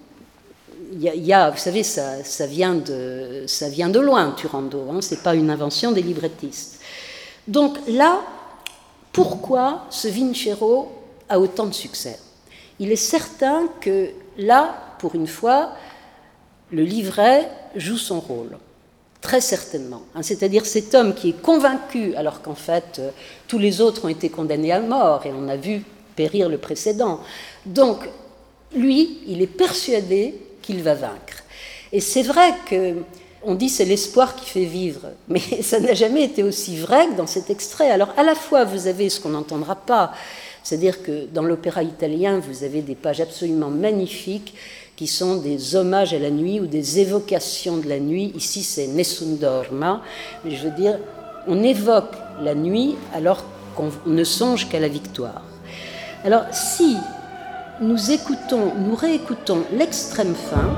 [0.93, 5.01] il y, a, vous savez, ça, ça, vient de, ça vient de loin, Turando, hein,
[5.01, 6.79] ce n'est pas une invention des librettistes.
[7.47, 8.21] Donc là,
[9.11, 10.91] pourquoi ce Vincero
[11.29, 12.19] a autant de succès?
[12.79, 15.71] Il est certain que là, pour une fois,
[16.71, 18.57] le livret joue son rôle.
[19.21, 20.01] Très certainement.
[20.15, 20.21] Hein.
[20.21, 23.09] C'est-à-dire cet homme qui est convaincu, alors qu'en fait euh,
[23.47, 25.83] tous les autres ont été condamnés à mort et on a vu
[26.15, 27.21] périr le précédent.
[27.65, 27.99] Donc
[28.75, 31.43] lui, il est persuadé qu'il va vaincre.
[31.91, 32.95] Et c'est vrai que
[33.45, 37.17] on dit c'est l'espoir qui fait vivre, mais ça n'a jamais été aussi vrai que
[37.17, 37.91] dans cet extrait.
[37.91, 40.11] Alors à la fois vous avez ce qu'on n'entendra pas,
[40.63, 44.55] c'est-à-dire que dans l'opéra italien vous avez des pages absolument magnifiques
[44.95, 48.31] qui sont des hommages à la nuit ou des évocations de la nuit.
[48.35, 50.01] Ici, c'est Nessun Dorma,
[50.45, 50.99] mais je veux dire,
[51.47, 53.43] on évoque la nuit alors
[53.75, 55.41] qu'on ne songe qu'à la victoire.
[56.23, 56.95] Alors, si
[57.79, 60.69] nous écoutons, nous réécoutons l'extrême fin,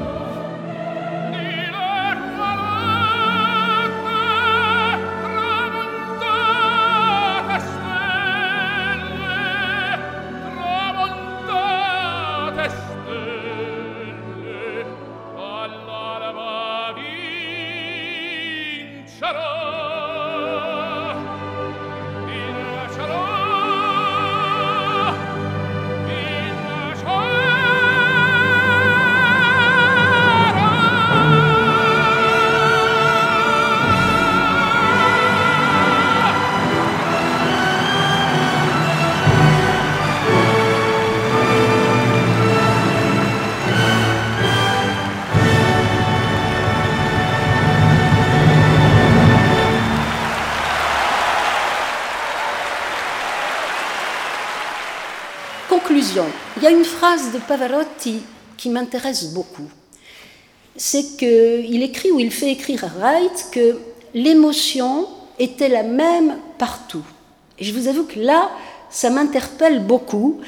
[57.06, 58.20] phrase de Pavarotti
[58.58, 59.70] qui m'intéresse beaucoup.
[60.76, 63.78] C'est qu'il écrit ou il fait écrire à Wright que
[64.15, 67.06] l'émotion était la même partout.
[67.60, 68.50] Et je vous avoue que là,
[68.89, 70.41] ça m'interpelle beaucoup.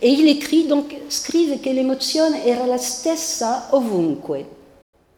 [0.00, 4.44] Et il écrit donc scrive que l'emozione era la stessa ovunque,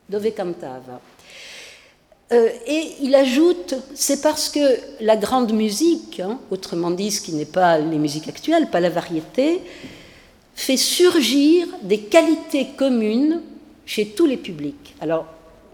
[0.08, 0.98] dove cantava.
[2.32, 7.32] Euh, et il ajoute, c'est parce que la grande musique, hein, autrement dit ce qui
[7.32, 9.60] n'est pas les musiques actuelles, pas la variété,
[10.56, 13.42] fait surgir des qualités communes
[13.84, 14.96] chez tous les publics.
[15.00, 15.26] Alors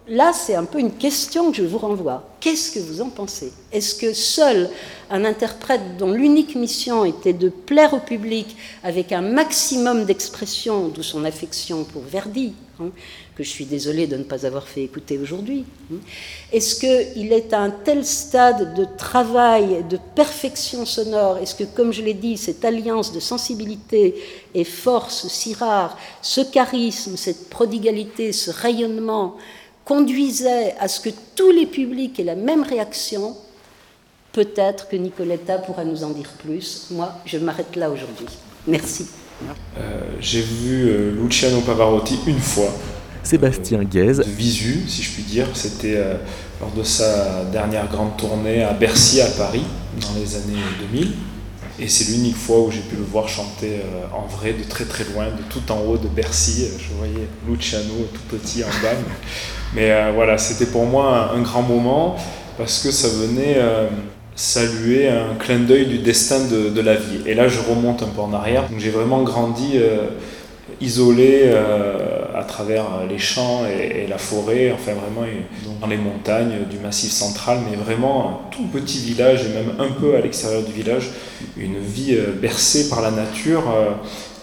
[0.08, 2.28] là, c'est un peu une question que je vous renvoie.
[2.40, 3.52] Qu'est-ce que vous en pensez?
[3.70, 4.68] Est-ce que seul
[5.08, 11.04] un interprète dont l'unique mission était de plaire au public avec un maximum d'expression, d'où
[11.04, 12.90] son affection pour Verdi, hein,
[13.36, 15.64] que je suis désolée de ne pas avoir fait écouter aujourd'hui.
[15.90, 15.96] Hein.
[16.52, 21.38] Est-ce qu'il est à un tel stade de travail, de perfection sonore?
[21.38, 24.14] Est-ce que, comme je l'ai dit, cette alliance de sensibilité
[24.54, 29.36] et force si rare, ce charisme, cette prodigalité, ce rayonnement,
[29.84, 33.36] conduisait à ce que tous les publics aient la même réaction,
[34.32, 36.88] peut-être que Nicoletta pourra nous en dire plus.
[36.90, 38.26] Moi, je m'arrête là aujourd'hui.
[38.66, 39.06] Merci.
[39.78, 42.70] Euh, j'ai vu euh, Luciano Pavarotti une fois.
[43.22, 44.18] Sébastien Guèze.
[44.18, 45.46] De visu, si je puis dire.
[45.54, 46.14] C'était euh,
[46.60, 49.64] lors de sa dernière grande tournée à Bercy, à Paris,
[50.00, 51.12] dans les années 2000.
[51.78, 53.80] Et c'est l'unique fois où j'ai pu le voir chanter
[54.12, 56.68] en vrai de très très loin, de tout en haut de Bercy.
[56.78, 58.94] Je voyais Luciano tout petit en bas.
[59.74, 62.16] Mais, voilà, c'était pour moi un, grand moment
[62.58, 63.56] parce que ça venait
[64.34, 67.20] saluer un clin d'œil du destin de, la vie.
[67.26, 68.68] Et là, je remonte un peu en arrière.
[68.68, 70.08] Donc, j'ai vraiment grandi euh,
[70.80, 75.26] isolé euh, à travers les champs et, la forêt, enfin vraiment
[75.80, 79.88] dans les montagnes du Massif central, mais vraiment un tout petit village et même un
[79.88, 81.10] peu à l'extérieur du village,
[81.56, 83.64] une vie euh, bercée par la nature.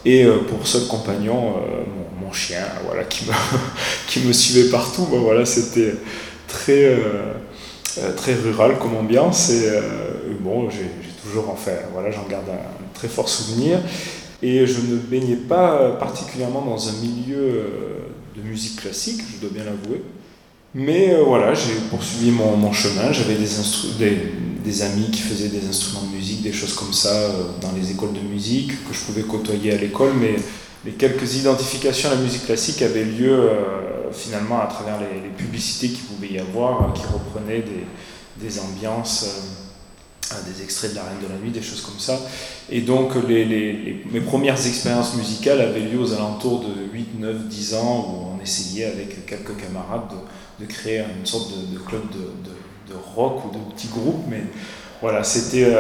[0.06, 1.56] et pour seul compagnon,
[2.22, 3.34] mon, chien, voilà, qui me,
[4.08, 5.06] qui me suivait partout.
[5.10, 5.96] voilà, c'était
[6.48, 6.96] très
[7.98, 9.50] euh, très rural comme ambiance.
[9.50, 9.82] Et euh,
[10.40, 10.90] bon, j'ai
[11.24, 13.80] toujours, enfin, voilà, j'en garde un très fort souvenir.
[14.42, 17.66] Et je ne baignais pas particulièrement dans un milieu euh,
[18.36, 20.02] de musique classique, je dois bien l'avouer.
[20.74, 23.12] Mais voilà, j'ai poursuivi mon, chemin.
[23.12, 27.28] J'avais des, amis qui faisaient des instruments de musique, des choses comme ça,
[27.60, 30.12] dans les écoles de musique, que je pouvais côtoyer à l'école.
[30.14, 30.36] Mais
[30.86, 35.90] les quelques identifications à la musique classique avaient lieu euh, finalement à travers les, publicités
[35.90, 37.64] qu'il pouvait y avoir, euh, qui reprenaient
[38.38, 39.69] des, ambiances, euh,
[40.46, 42.20] des extraits de la Reine de la Nuit, des choses comme ça.
[42.70, 47.74] Et donc les, mes premières expériences musicales avaient lieu aux alentours de 8, 9, 10
[47.76, 50.10] ans, où on essayait avec quelques camarades
[50.60, 54.26] de, créer une sorte de, club de, rock ou de petit groupe.
[54.30, 54.44] Mais
[55.02, 55.74] voilà, c'était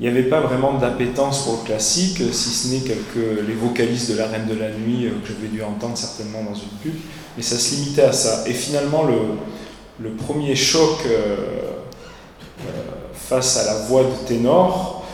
[0.00, 4.10] il n'y avait pas vraiment d'appétence pour le classique, si ce n'est quelques les vocalistes
[4.10, 6.94] de la Reine de la Nuit euh, que j'avais dû entendre certainement dans une pub,
[7.36, 8.44] mais ça se limitait à ça.
[8.46, 9.18] Et finalement, le,
[10.02, 11.36] le premier choc euh,
[12.66, 12.70] euh,
[13.30, 15.06] face à la voix de ténor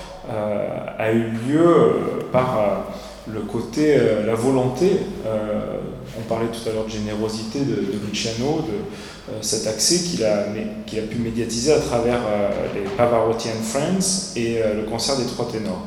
[0.98, 1.92] a eu lieu
[2.33, 2.87] par
[3.33, 5.02] le côté, la volonté.
[6.18, 8.72] on parlait tout à l'heure de générosité de, de Luciano, de,
[9.29, 10.44] euh, cet accès qu'il a,
[10.87, 15.16] qu'il a pu médiatiser à travers euh, les Pavarotti and Friends et euh, le concert
[15.16, 15.83] des trois ténors.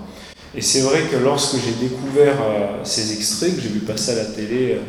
[0.54, 2.36] Et c'est vrai que lorsque j'ai découvert
[2.84, 4.80] ces extraits, que j'ai vu passer à la télé,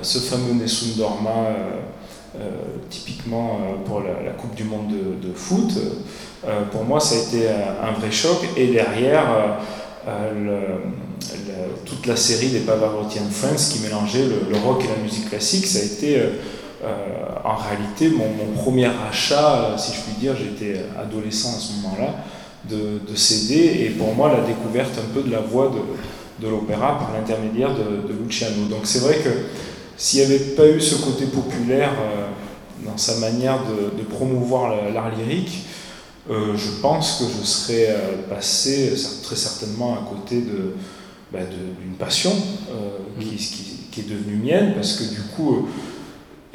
[0.00, 1.48] ce fameux Nessun Dorma,
[2.90, 5.72] typiquement pour la, Coupe du Monde de, foot,
[6.70, 8.38] pour moi ça a été un vrai choc.
[8.56, 9.58] Et derrière,
[11.84, 15.66] toute la série des Pavarotti and Friends qui mélangeait le, rock et la musique classique,
[15.66, 16.20] ça a été
[16.84, 16.90] euh,
[17.42, 22.14] en réalité, mon, premier achat, euh, si je puis dire, j'étais adolescent à ce moment-là,
[22.68, 25.70] de, de, CD, et pour moi, la découverte un peu de la voix
[26.40, 28.66] de, l'opéra par l'intermédiaire de, Luciano.
[28.68, 29.30] Donc c'est vrai que
[29.96, 32.25] s'il n'y avait pas eu ce côté populaire euh,
[32.86, 35.64] dans sa manière de, promouvoir l'art lyrique,
[36.28, 37.96] je pense que je serais
[38.28, 40.74] passé très certainement à côté de,
[41.32, 41.40] bah,
[41.80, 42.32] d'une passion
[43.20, 45.68] qui, qui, qui, est devenue mienne, parce que du coup,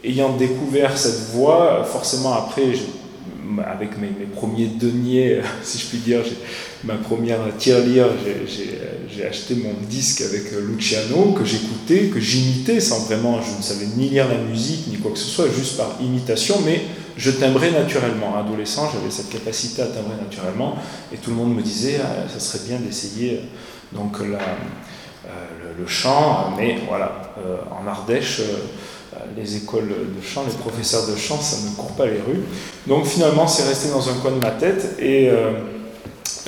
[0.03, 2.73] ayant découvert cette voix, forcément après,
[3.65, 6.21] avec mes, premiers deniers, si je puis dire,
[6.83, 8.07] ma première tirelire,
[9.09, 13.85] j'ai acheté mon disque avec Luciano, que j'écoutais, que j'imitais sans vraiment, je ne savais
[13.95, 16.81] ni lire la musique, ni quoi que ce soit, juste par imitation, mais
[17.17, 18.35] je timbrais naturellement.
[18.37, 20.75] Adolescent, j'avais cette capacité à timbrer naturellement,
[21.13, 23.41] et tout le monde me disait, ah, ça serait bien d'essayer
[23.93, 24.39] donc la,
[25.25, 31.05] euh, le, chant, mais voilà, euh, en Ardèche, euh, les écoles de chant, les professeurs
[31.07, 32.41] de chant, ça ne court pas les rues.
[32.87, 35.29] Donc finalement, c'est resté dans un coin de ma tête et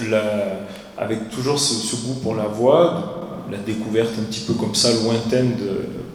[0.01, 0.59] euh,
[0.97, 5.55] avec toujours ce, goût pour la voix, la découverte un petit peu comme ça, lointaine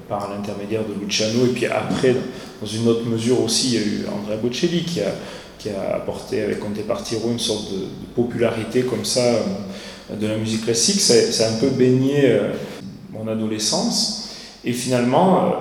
[0.09, 2.17] par l'intermédiaire de Luciano, et puis après,
[2.61, 5.13] dans une autre mesure aussi, il y a eu Andrea Bocelli qui a,
[5.59, 10.37] qui a apporté avec Conte Partiro une sorte de, popularité comme ça euh, de la
[10.37, 11.01] musique classique.
[11.01, 12.53] Ça, a un peu baigné euh,
[13.13, 14.31] mon adolescence.
[14.65, 15.55] Et finalement,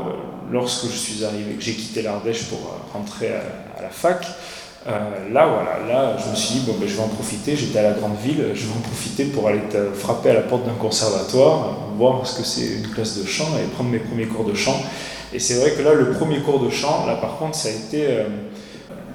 [0.51, 4.25] lorsque je suis arrivé, que j'ai quitté l'Ardèche pour euh, rentrer à, la fac,
[4.87, 7.83] euh, là, voilà, là, je me suis dit, ben, je vais en profiter, j'étais à
[7.83, 9.59] la grande ville, je vais en profiter pour aller
[9.93, 13.67] frapper à la porte d'un conservatoire, voir ce que c'est une classe de chant et
[13.73, 14.81] prendre mes premiers cours de chant.
[15.33, 17.71] Et c'est vrai que là, le premier cours de chant, là, par contre, ça a
[17.71, 18.23] été euh,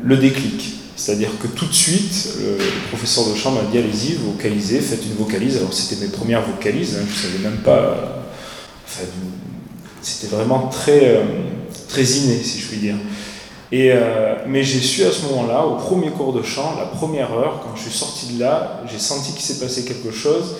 [0.03, 0.74] le déclic.
[0.94, 2.59] C'est-à-dire que tout de suite, le,
[2.90, 5.57] professeur de chant m'a dit, allez-y, vocalisez, faites une vocalise.
[5.57, 8.26] Alors, c'était mes premières vocalises, hein, je ne savais même pas...
[8.84, 9.05] Enfin,
[10.03, 11.24] c'était vraiment très, euh,
[11.88, 12.96] très inné, si je puis dire.
[13.72, 17.60] Euh, mais j'ai su à ce moment-là, au premier cours de chant, la première heure,
[17.62, 20.56] quand je suis sorti de là, j'ai senti qu'il s'est passé quelque chose.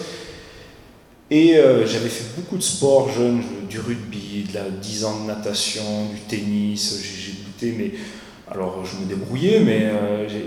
[1.31, 5.27] Et euh, j'avais fait beaucoup de sport jeune, du rugby, de la 10 ans de
[5.27, 5.83] natation,
[6.13, 7.99] du tennis, j'ai j'écoutais, mais
[8.51, 9.91] alors je me débrouillais, mais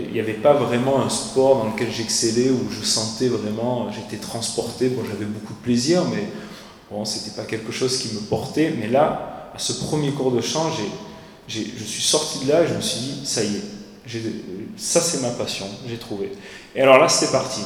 [0.06, 4.20] il n'y avait pas vraiment un sport dans lequel j'excellais, où je sentais vraiment, j'étais
[4.20, 6.28] transporté, bon, j'avais beaucoup de plaisir, mais
[6.90, 8.72] bon, c'était pas quelque chose qui me portait.
[8.78, 10.70] Mais là, à ce premier cours de chant,
[11.48, 13.62] je suis sorti de là et je me suis dit, ça y est,
[14.76, 16.32] ça c'est ma passion, j'ai trouvé.
[16.74, 17.62] Et alors là, c'était parti.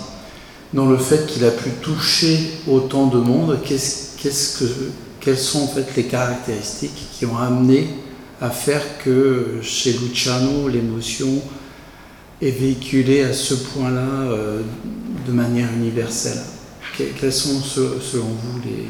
[0.73, 6.05] Dans le fait qu'il a pu toucher autant de monde, quelles sont en fait les
[6.05, 7.89] caractéristiques qui ont amené
[8.41, 11.43] à faire que chez Luciano, l'émotion
[12.41, 14.63] est véhiculée à ce point-là euh,
[15.27, 16.39] de manière universelle?
[16.97, 18.87] Quelles sont, selon vous, les,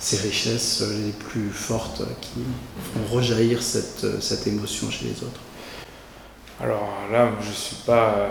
[0.00, 2.40] ces richesses les plus fortes qui
[2.92, 5.40] font rejaillir cette, cette émotion chez les autres
[6.62, 8.28] alors là, je suis pas.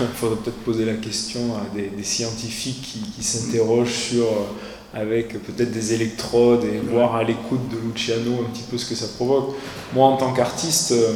[0.00, 4.44] Il faudrait peut-être poser la question à des, scientifiques qui, s'interrogent sur, euh,
[4.92, 8.94] avec peut-être des électrodes et voir à l'écoute de Luciano un petit peu ce que
[8.94, 9.54] ça provoque.
[9.94, 11.14] Moi, en tant qu'artiste, euh,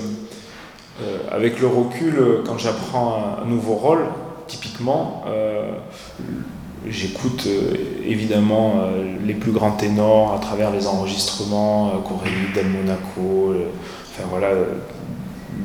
[1.03, 4.07] euh, avec le recul, quand j'apprends un, nouveau rôle,
[4.47, 5.25] typiquement,
[6.87, 7.47] j'écoute
[8.05, 8.83] évidemment
[9.27, 13.55] les plus grands ténors à travers les enregistrements, Corelli, Del Monaco,
[14.11, 14.51] enfin voilà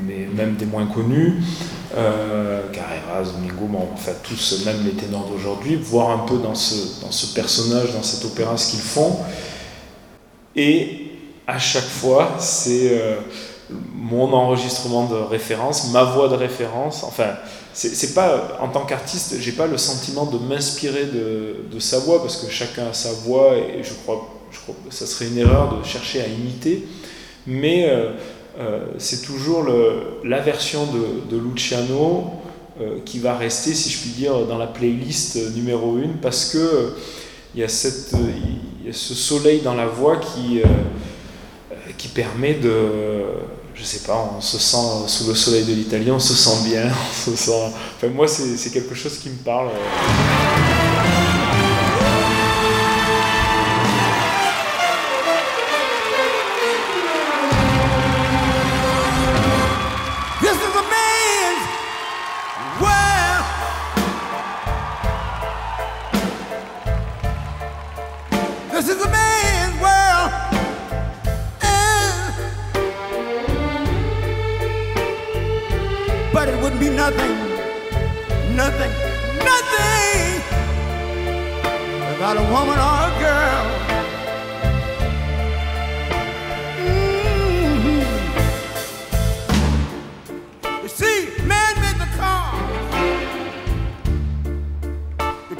[0.06, 1.42] mais même des moins connus,
[1.96, 7.00] euh, Carreras, Domingo, bon, enfin tous, même les ténors d'aujourd'hui, voir un peu dans ce,
[7.02, 9.18] dans ce personnage, dans cette opéra, ce qu'ils font.
[10.56, 11.12] Et
[11.46, 13.16] à chaque fois, c'est euh,
[13.94, 17.04] mon enregistrement de référence, ma voix de référence.
[17.04, 17.34] Enfin,
[17.74, 22.22] c'est pas en tant qu'artiste, j'ai pas le sentiment de m'inspirer de, de, sa voix
[22.22, 25.38] parce que chacun a sa voix et je crois, je crois que ça serait une
[25.38, 26.86] erreur de chercher à imiter.
[27.46, 28.12] Mais euh,
[28.58, 29.66] euh, c'est toujours
[30.24, 30.86] la version
[31.28, 32.30] de, Luciano
[32.80, 36.94] euh, qui va rester, si je puis dire, dans la playlist numéro 1 parce que
[37.54, 38.12] il y, a cette,
[38.90, 40.60] ce soleil dans la voix qui,
[41.96, 43.22] qui permet de.
[43.74, 46.84] Je sais pas, on se sent sous le soleil de l'Italie, on se sent bien,
[47.10, 47.72] on se sent.
[47.96, 49.70] Enfin, moi, c'est quelque chose qui me parle.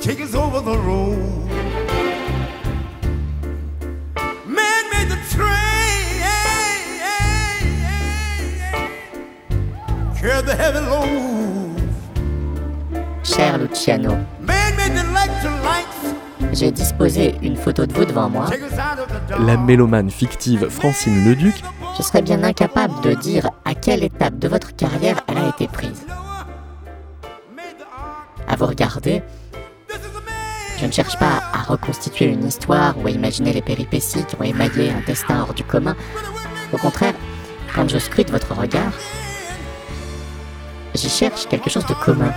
[0.04, 0.12] Cher
[13.58, 14.10] Luciano,
[16.52, 18.50] j'ai disposé une photo de vous devant moi.
[19.40, 21.54] La mélomane fictive Francine Leduc.
[21.96, 25.66] Je serais bien incapable de dire à quelle étape de votre carrière elle a été
[25.66, 26.04] prise.
[28.46, 29.22] À vous regarder,
[30.84, 34.42] je ne cherche pas à reconstituer une histoire ou à imaginer les péripéties qui ont
[34.42, 35.96] émaillé un destin hors du commun.
[36.74, 37.14] Au contraire,
[37.74, 38.92] quand je scrute votre regard,
[40.94, 42.34] j'y cherche quelque chose de commun.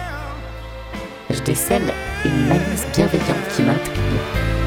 [1.30, 1.94] Je décèle
[2.24, 4.67] une malice bienveillante qui m'intrigue.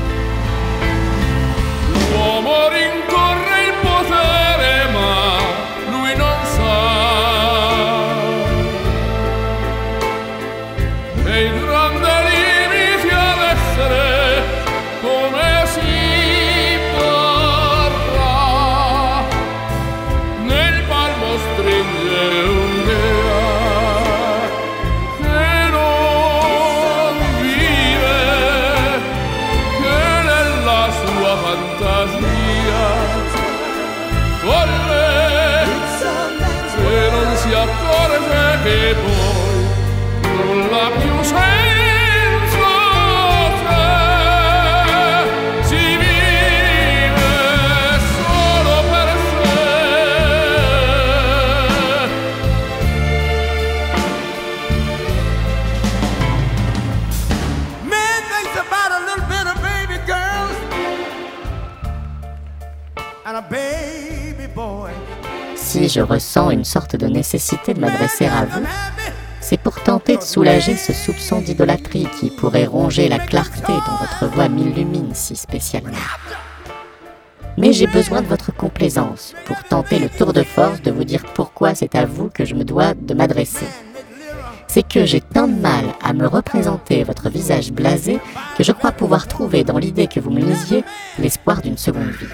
[65.54, 68.66] Si je ressens une sorte de nécessité de m'adresser à vous,
[69.40, 74.26] c'est pour tenter de soulager ce soupçon d'idolâtrie qui pourrait ronger la clarté dont votre
[74.34, 75.96] voix m'illumine si spécialement.
[77.56, 81.24] Mais j'ai besoin de votre complaisance pour tenter le tour de force de vous dire
[81.34, 83.66] pourquoi c'est à vous que je me dois de m'adresser.
[84.66, 88.18] C'est que j'ai tant de mal à me représenter votre visage blasé
[88.56, 90.84] que je crois pouvoir trouver dans l'idée que vous me lisiez
[91.18, 92.26] l'espoir d'une seconde vie.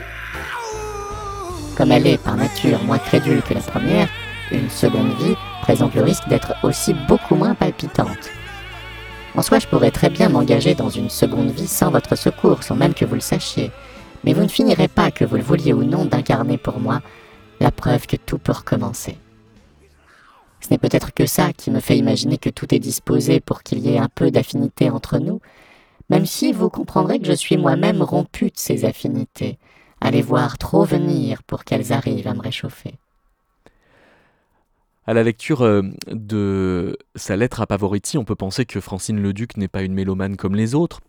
[1.76, 4.08] Comme elle est par nature moins crédule que la première,
[4.50, 8.30] une seconde vie présente le risque d'être aussi beaucoup moins palpitante.
[9.34, 12.76] En soi, je pourrais très bien m'engager dans une seconde vie sans votre secours, sans
[12.76, 13.70] même que vous le sachiez.
[14.24, 17.02] Mais vous ne finirez pas, que vous le vouliez ou non, d'incarner pour moi
[17.60, 19.18] la preuve que tout peut recommencer.
[20.60, 23.80] Ce n'est peut-être que ça qui me fait imaginer que tout est disposé pour qu'il
[23.80, 25.40] y ait un peu d'affinité entre nous,
[26.08, 29.58] même si vous comprendrez que je suis moi-même rompu de ces affinités,
[30.00, 32.94] à voir trop venir pour qu'elles arrivent à me réchauffer.
[35.06, 39.56] À la lecture euh, de sa lettre à Pavarotti, on peut penser que Francine Leduc
[39.56, 41.00] n'est pas une mélomane comme les autres,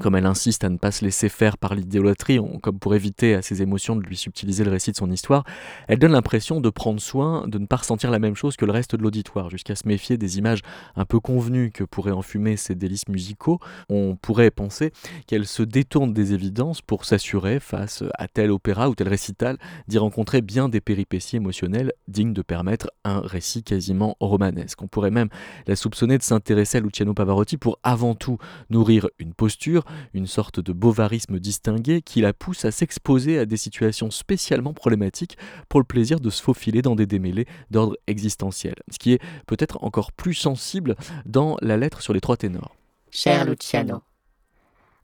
[0.00, 3.42] comme elle insiste à ne pas se laisser faire par l'idolâtrie, comme pour éviter à
[3.42, 5.44] ses émotions de lui subtiliser le récit de son histoire,
[5.88, 8.72] elle donne l'impression de prendre soin de ne pas ressentir la même chose que le
[8.72, 10.60] reste de l'auditoire, jusqu'à se méfier des images
[10.94, 13.60] un peu convenues que pourraient enfumer ses délices musicaux.
[13.88, 14.92] On pourrait penser
[15.26, 19.56] qu'elle se détourne des évidences pour s'assurer, face à tel opéra ou tel récital,
[19.88, 24.82] d'y rencontrer bien des péripéties émotionnelles dignes de permettre un récit quasiment romanesque.
[24.82, 25.28] On pourrait même
[25.66, 28.38] la soupçonner de s'intéresser à Luciano Pavarotti pour avant tout
[28.70, 29.77] nourrir une posture
[30.14, 35.38] une sorte de bovarisme distingué qui la pousse à s'exposer à des situations spécialement problématiques
[35.68, 39.82] pour le plaisir de se faufiler dans des démêlés d'ordre existentiel, ce qui est peut-être
[39.82, 42.74] encore plus sensible dans la lettre sur les trois ténors.
[43.10, 44.02] Cher Luciano,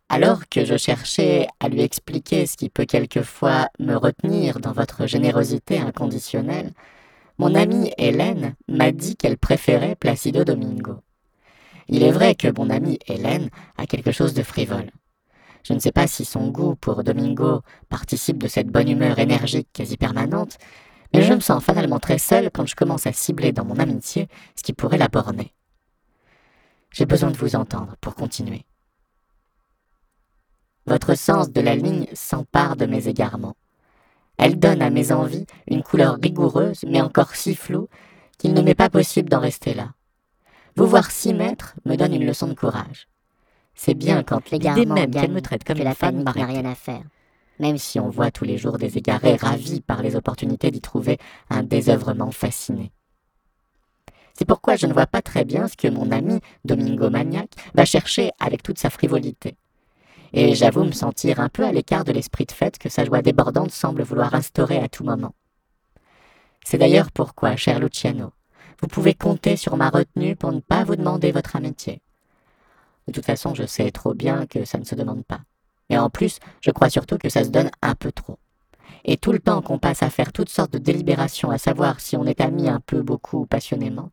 [0.09, 5.07] alors que je cherchais à lui expliquer ce qui peut quelquefois me retenir dans votre
[5.07, 6.72] générosité inconditionnelle,
[7.39, 11.01] mon amie Hélène m'a dit qu'elle préférait Placido Domingo.
[11.89, 14.91] Il est vrai que mon amie Hélène a quelque chose de frivole.
[15.64, 19.68] Je ne sais pas si son goût pour Domingo participe de cette bonne humeur énergique
[19.72, 20.59] quasi permanente,
[21.12, 24.28] mais je me sens fatalement très seul quand je commence à cibler dans mon amitié
[24.57, 25.55] ce qui pourrait la borner.
[26.91, 28.66] J'ai besoin de vous entendre pour continuer.
[30.87, 33.57] Votre sens de la ligne s'empare de mes égarements.
[34.37, 37.89] Elle donne à mes envies une couleur rigoureuse, mais encore si floue
[38.39, 39.95] qu'il ne m'est pas possible d'en rester là.
[40.77, 43.07] Vous voir s'y mettre me donne une leçon de courage.
[43.77, 47.03] C'est bien quand l'idée même qu'elle me traite comme une femme n'a rien à faire.
[47.61, 51.18] Même si on voit tous les jours des égarés ravis par les opportunités d'y trouver
[51.49, 52.91] un désœuvrement fasciné.
[54.37, 57.85] C'est pourquoi je ne vois pas très bien ce que mon ami Domingo Magnac va
[57.85, 59.57] chercher avec toute sa frivolité.
[60.33, 63.22] Et j'avoue me sentir un peu à l'écart de l'esprit de fête que sa joie
[63.22, 65.35] débordante semble vouloir instaurer à tout moment.
[66.64, 68.33] C'est d'ailleurs pourquoi, cher Luciano,
[68.81, 72.01] vous pouvez compter sur ma retenue pour ne pas vous demander votre amitié.
[73.07, 75.41] De toute façon, je sais trop bien que ça ne se demande pas.
[75.91, 78.39] Et en plus, je crois surtout que ça se donne un peu trop.
[79.05, 82.16] Et tout le temps qu'on passe à faire toutes sortes de délibérations, à savoir si
[82.16, 84.11] on est amis un peu, beaucoup, passionnément,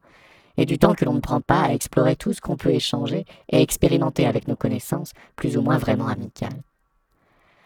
[0.57, 3.25] et du temps que l'on ne prend pas à explorer tout ce qu'on peut échanger
[3.49, 6.61] et expérimenter avec nos connaissances, plus ou moins vraiment amicales.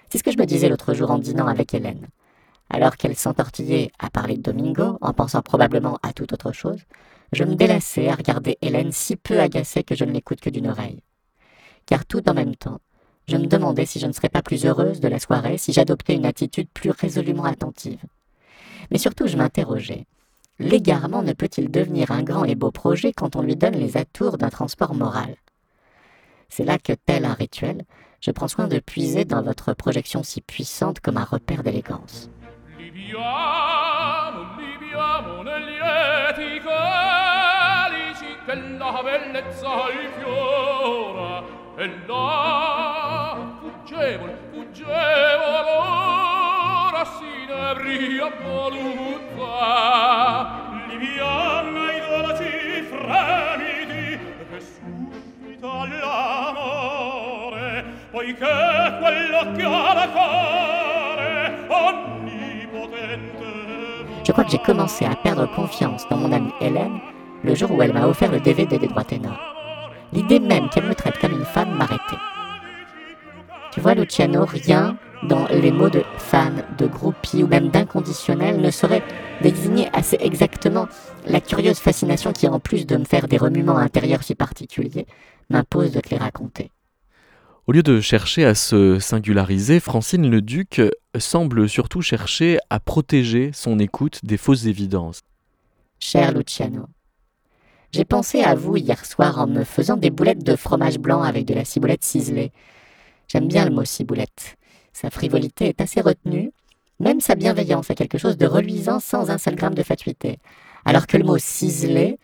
[0.10, 2.08] C'est ce que je me disais l'autre jour en dînant avec Hélène.
[2.70, 6.82] Alors qu'elle s'entortillait à parler de Domingo, en pensant probablement à toute autre chose,
[7.32, 10.68] je me délassais à regarder Hélène si peu agacée que je ne l'écoute que d'une
[10.68, 11.02] oreille.
[11.86, 12.80] Car tout en même temps,
[13.28, 16.16] je me demandais si je ne serais pas plus heureuse de la soirée si j'adoptais
[16.16, 18.04] une attitude plus résolument attentive.
[18.92, 20.06] Mais surtout, je m'interrogeais.
[20.60, 24.38] L'égarement ne peut-il devenir un grand et beau projet quand on lui donne les atours
[24.38, 25.36] d'un transport moral?
[26.50, 27.84] C'est là que, tel un rituel,
[28.22, 32.30] je prends soin de puiser dans votre projection si puissante comme un repère d'élégance.
[32.96, 41.44] Liviamo, liviamo negli lieti calici che la bellezza rifiora
[41.76, 49.54] e là fuggevole, fuggevole ora s'inebria voluzza
[50.88, 54.20] Liviamo ai dolci fremiti
[54.50, 62.25] che suscita l'amore poiché quell'occhio da cuore ogni
[64.26, 67.00] Je crois que j'ai commencé à perdre confiance dans mon amie Hélène
[67.44, 69.40] le jour où elle m'a offert le DVD des droits ténors.
[70.14, 72.22] L'idée même qu'elle me traite comme une femme m'arrêtait.
[73.72, 78.72] Tu vois, Luciano, rien dans les mots de fan, de groupie ou même d'inconditionnel ne
[78.72, 79.04] saurait
[79.42, 80.88] désigner assez exactement
[81.28, 85.08] la curieuse fascination qui, en plus de me faire des remuements intérieurs si particuliers,
[85.50, 86.72] m'impose de te les raconter.
[87.68, 90.80] Au lieu de chercher à se singulariser, Francine le Duc
[91.18, 95.22] semble surtout chercher à protéger son écoute des fausses évidences.
[95.98, 96.86] Cher Luciano,
[97.92, 101.46] j'ai pensé à vous hier soir en me faisant des boulettes de fromage blanc avec
[101.46, 102.52] de la ciboulette ciselée.
[103.28, 104.58] J'aime bien le mot ciboulette.
[104.94, 106.52] Sa frivolité est assez retenue,
[107.00, 110.38] même sa bienveillance a quelque chose de reluisant sans un seul gramme de fatuité,
[110.86, 112.20] alors que le mot ciselé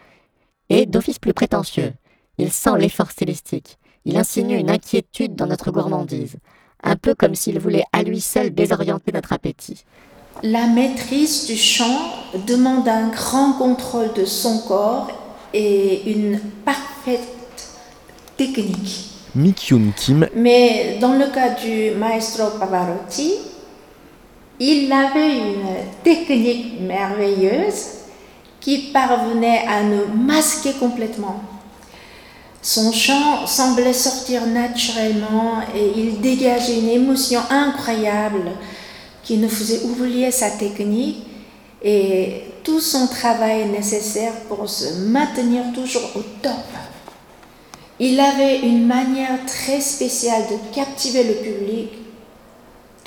[0.70, 1.94] est d'office plus prétentieux.
[2.38, 6.38] Il sent l'effort stylistique, il insinue une inquiétude dans notre gourmandise,
[6.84, 9.86] un peu comme s'il voulait à lui seul désorienter notre appétit.
[10.44, 12.14] La maîtrise du chant
[12.48, 15.12] demande un grand contrôle de son corps
[15.54, 17.20] et une parfaite
[18.38, 19.08] technique.
[19.96, 20.28] Kim.
[20.36, 23.36] Mais dans le cas du maestro Pavarotti,
[24.60, 27.86] il avait une technique merveilleuse
[28.60, 31.42] qui parvenait à nous masquer complètement.
[32.64, 38.52] Son chant semblait sortir naturellement et il dégageait une émotion incroyable
[39.24, 41.26] qui nous faisait oublier sa technique
[41.84, 46.52] et tout son travail nécessaire pour se maintenir toujours au top.
[48.00, 51.90] Il avait une manière très spéciale de captiver le public,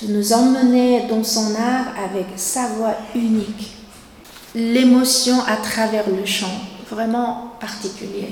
[0.02, 3.72] de nous emmener dans son art avec sa voix unique,
[4.56, 8.30] l'émotion à travers le chant, vraiment particulier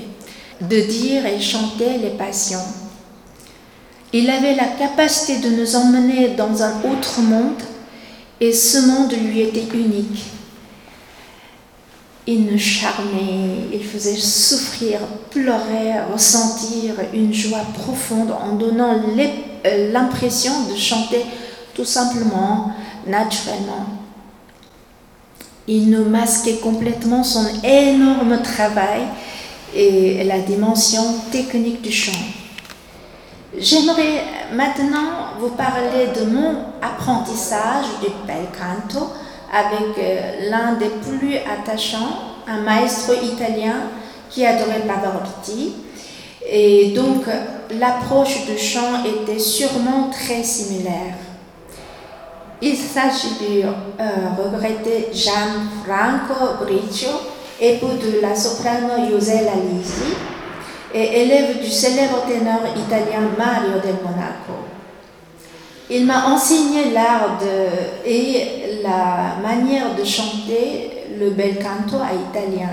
[0.69, 2.63] de dire et chanter les passions.
[4.11, 7.61] Il avait la capacité de nous emmener dans un autre monde
[8.39, 10.25] et ce monde lui était unique.
[12.25, 14.99] Il nous charmait, il faisait souffrir,
[15.29, 21.25] pleurer, ressentir une joie profonde en donnant euh, l'impression de chanter
[21.73, 22.71] tout simplement,
[23.07, 23.87] naturellement.
[25.67, 29.01] Il nous masquait complètement son énorme travail
[29.75, 32.11] et la dimension technique du chant.
[33.57, 39.09] J'aimerais maintenant vous parler de mon apprentissage du bel canto
[39.53, 43.75] avec euh, l'un des plus attachants, un maestro italien
[44.29, 45.73] qui adorait Pavarotti.
[46.49, 47.25] Et donc
[47.79, 51.15] l'approche du chant était sûrement très similaire.
[52.61, 53.71] Il s'agit du euh,
[54.41, 57.09] regretté Gianfranco Briccio,
[57.59, 60.15] époux de la soprano Josella Lisi
[60.93, 64.63] et élève du célèbre ténor italien Mario del Monaco.
[65.89, 67.39] Il m'a enseigné l'art
[68.05, 70.89] et la manière de chanter
[71.19, 72.69] le bel canto italien.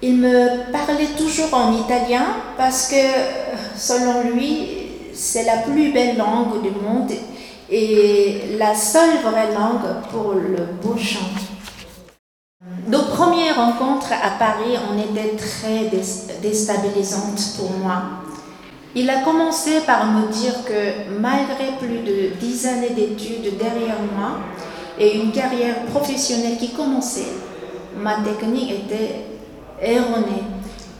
[0.00, 2.24] Il me parlait toujours en italien
[2.56, 2.96] parce que,
[3.76, 4.68] selon lui,
[5.12, 7.10] c'est la plus belle langue du monde
[7.70, 11.57] et la seule vraie langue pour le beau chant.
[12.88, 15.84] Nos premières rencontres à Paris ont été très
[16.42, 18.02] déstabilisantes pour moi.
[18.96, 24.38] Il a commencé par me dire que malgré plus de dix années d'études derrière moi
[24.98, 27.28] et une carrière professionnelle qui commençait,
[27.96, 29.26] ma technique était
[29.80, 30.42] erronée,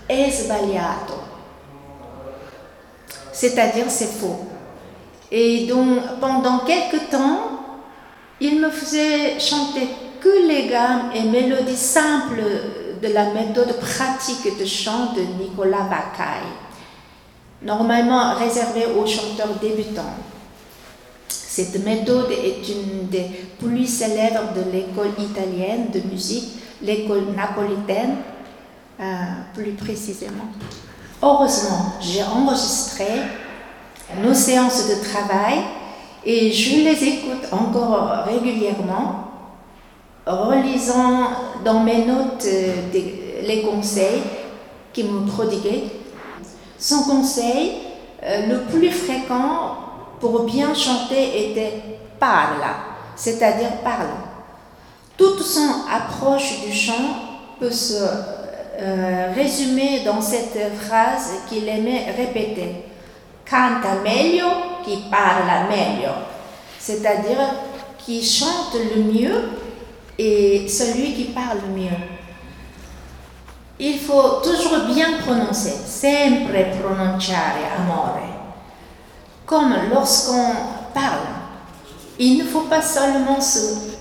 [0.08, 1.14] e sbagliato.
[3.32, 4.46] C'est-à-dire c'est faux.
[5.32, 7.50] Et donc pendant quelques temps,
[8.40, 9.88] il me faisait chanter
[10.20, 12.42] que les gammes et mélodies simples
[13.02, 16.52] de la méthode pratique de chant de Nicolas Baccaille,
[17.62, 20.14] normalement réservée aux chanteurs débutants.
[21.28, 23.26] Cette méthode est une des
[23.58, 26.50] plus célèbres de l'école italienne de musique,
[26.82, 28.16] l'école napolitaine,
[29.00, 29.04] euh,
[29.54, 30.48] plus précisément.
[31.22, 33.06] Heureusement, j'ai enregistré
[34.22, 35.58] nos séances de travail
[36.24, 39.27] et je les écoute encore régulièrement
[40.28, 41.30] relisant
[41.64, 42.72] dans mes notes euh,
[43.46, 44.22] les conseils
[44.92, 45.84] qu'il me prodiguait.
[46.78, 47.72] Son conseil
[48.22, 49.76] euh, le plus fréquent
[50.20, 51.72] pour bien chanter était
[52.18, 52.74] parla,
[53.16, 54.08] c'est-à-dire parle.
[55.16, 56.92] Toute son approche du chant
[57.58, 57.94] peut se
[58.80, 62.84] euh, résumer dans cette phrase qu'il aimait répéter.
[63.48, 64.46] Canta meglio
[64.84, 66.10] qui parla meglio,
[66.78, 67.38] c'est-à-dire
[67.98, 69.42] qui chante le mieux
[70.18, 71.90] et celui qui parle mieux.
[73.78, 78.18] Il faut toujours bien prononcer, sempre pronunciare amore.
[79.46, 80.52] Comme lorsqu'on
[80.92, 81.28] parle,
[82.18, 83.96] il ne faut pas seulement se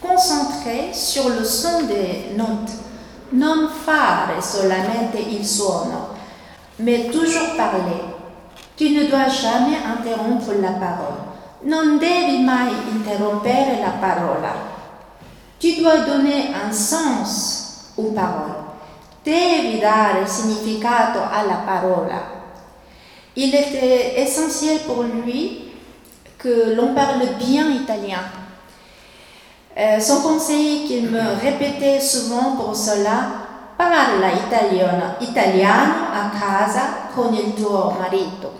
[0.00, 2.72] concentrer sur le son des notes,
[3.32, 6.08] non fare solamente il suono,
[6.80, 8.02] mais toujours parler.
[8.76, 11.30] Tu ne dois jamais interrompre la parole.
[11.64, 14.71] Non devi mai interrompere la parola.
[15.62, 18.56] Tu dois donner un sens aux paroles.
[19.24, 22.20] Devi dare significato alla parola.
[23.36, 25.70] Il était essentiel pour lui
[26.36, 28.24] que l'on parle bien italien.
[29.78, 37.32] Euh, son conseil qu'il me répétait souvent pour cela, parla italiano, italiano a casa con
[37.32, 38.50] il tuo marito.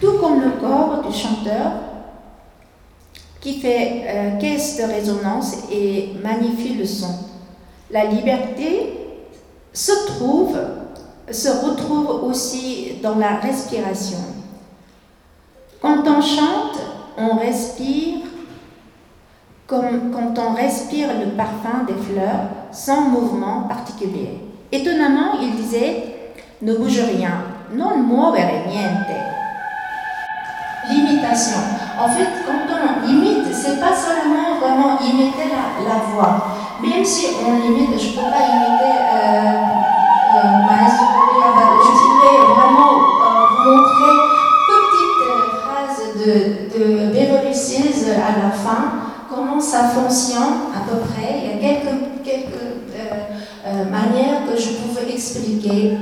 [0.00, 1.95] tout comme le corps du chanteur
[3.46, 7.14] qui fait euh, caisse de résonance et magnifie le son.
[7.92, 8.92] La liberté
[9.72, 10.58] se trouve,
[11.30, 14.18] se retrouve aussi dans la respiration.
[15.80, 16.80] Quand on chante,
[17.16, 18.16] on respire
[19.68, 24.40] comme quand on respire le parfum des fleurs sans mouvement particulier.
[24.72, 26.02] Étonnamment, il disait
[26.62, 29.16] Ne bouge rien, non muovere niente.
[30.90, 31.85] L'imitation.
[31.98, 36.46] En fait, quand on imite, c'est pas seulement vraiment imiter la, voix.
[36.82, 39.62] Même si on imite, je ne peux pas imiter euh,
[40.36, 41.06] euh, Maestro
[41.78, 44.14] je voudrais vraiment euh, vous montrer
[44.68, 45.24] petite
[45.62, 47.54] phrase de, de Beverly
[48.14, 48.82] à la fin,
[49.30, 51.40] comment ça fonctionne à peu près.
[51.44, 55.96] Il y a quelques, quelques manières que je pouvais expliquer.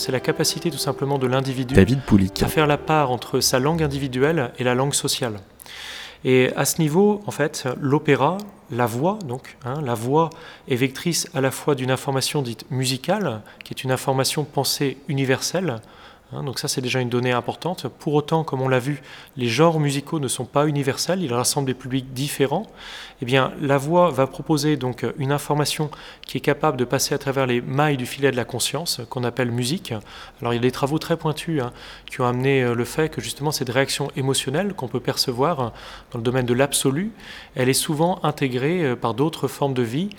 [0.00, 4.50] C'est la capacité tout simplement de l'individu à faire la part entre sa langue individuelle
[4.58, 5.34] et la langue sociale.
[6.24, 8.38] Et à ce niveau, en fait, l'opéra,
[8.70, 10.30] la voix, donc, hein, la voix
[10.68, 15.76] est vectrice à la fois d'une information dite musicale, qui est une information pensée universelle,
[16.32, 17.88] Hein, donc ça, c'est déjà une donnée importante.
[17.88, 19.02] Pour autant, comme on l'a vu,
[19.36, 22.66] les genres musicaux ne sont pas universels, ils rassemblent des publics différents.
[23.20, 25.90] Eh bien, la voix va proposer donc une information
[26.26, 29.24] qui est capable de passer à travers les mailles du filet de la conscience, qu'on
[29.24, 29.92] appelle musique.
[30.40, 31.72] Alors, il y a des travaux très pointus hein,
[32.06, 35.72] qui ont amené euh, le fait que justement cette réaction émotionnelle qu'on peut percevoir
[36.12, 37.10] dans le domaine de l'absolu,
[37.56, 40.10] elle est souvent intégrée euh, par d'autres formes de vie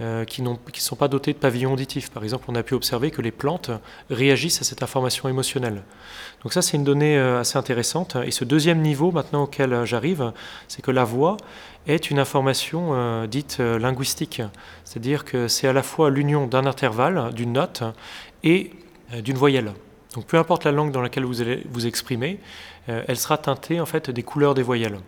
[0.00, 2.10] euh, qui ne sont pas dotés de pavillons auditifs.
[2.10, 3.72] Par exemple, on a pu observer que les plantes
[4.10, 5.82] réagissent à cette information émotionnelle.
[6.44, 8.16] Donc ça, c'est une donnée euh, assez intéressante.
[8.24, 10.32] Et ce deuxième niveau, maintenant auquel euh, j'arrive,
[10.68, 11.36] c'est que la voix
[11.88, 14.42] est une information dite linguistique.
[14.84, 17.82] C'est-à-dire que c'est à la fois l'union d'un intervalle, d'une note,
[18.44, 18.72] et
[19.22, 19.72] d'une voyelle.
[20.14, 22.38] Donc peu importe la langue dans laquelle vous allez vous exprimer,
[22.86, 24.98] elle sera teintée en fait des couleurs des voyelles.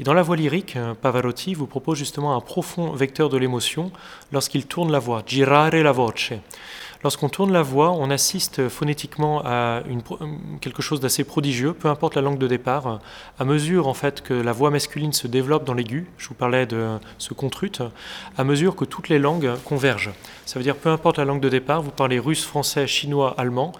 [0.00, 3.92] Et dans la voix lyrique, euh, Pavarotti vous propose justement un profond vecteur de l'émotion
[4.32, 6.32] lorsqu'il tourne la voix, girare la voce.
[7.04, 10.00] Lorsqu'on tourne la voix, on assiste phonétiquement à euh,
[10.60, 13.00] quelque chose d'assez prodigieux, peu importe la langue de départ.
[13.38, 16.64] À mesure en fait que la voix masculine se développe dans l'aigu, je vous parlais
[16.64, 17.82] de ce contrute,
[18.38, 20.12] à mesure que toutes les langues convergent.
[20.46, 23.72] Ça veut dire peu importe la langue de départ, vous parlez russe, français, chinois, allemand,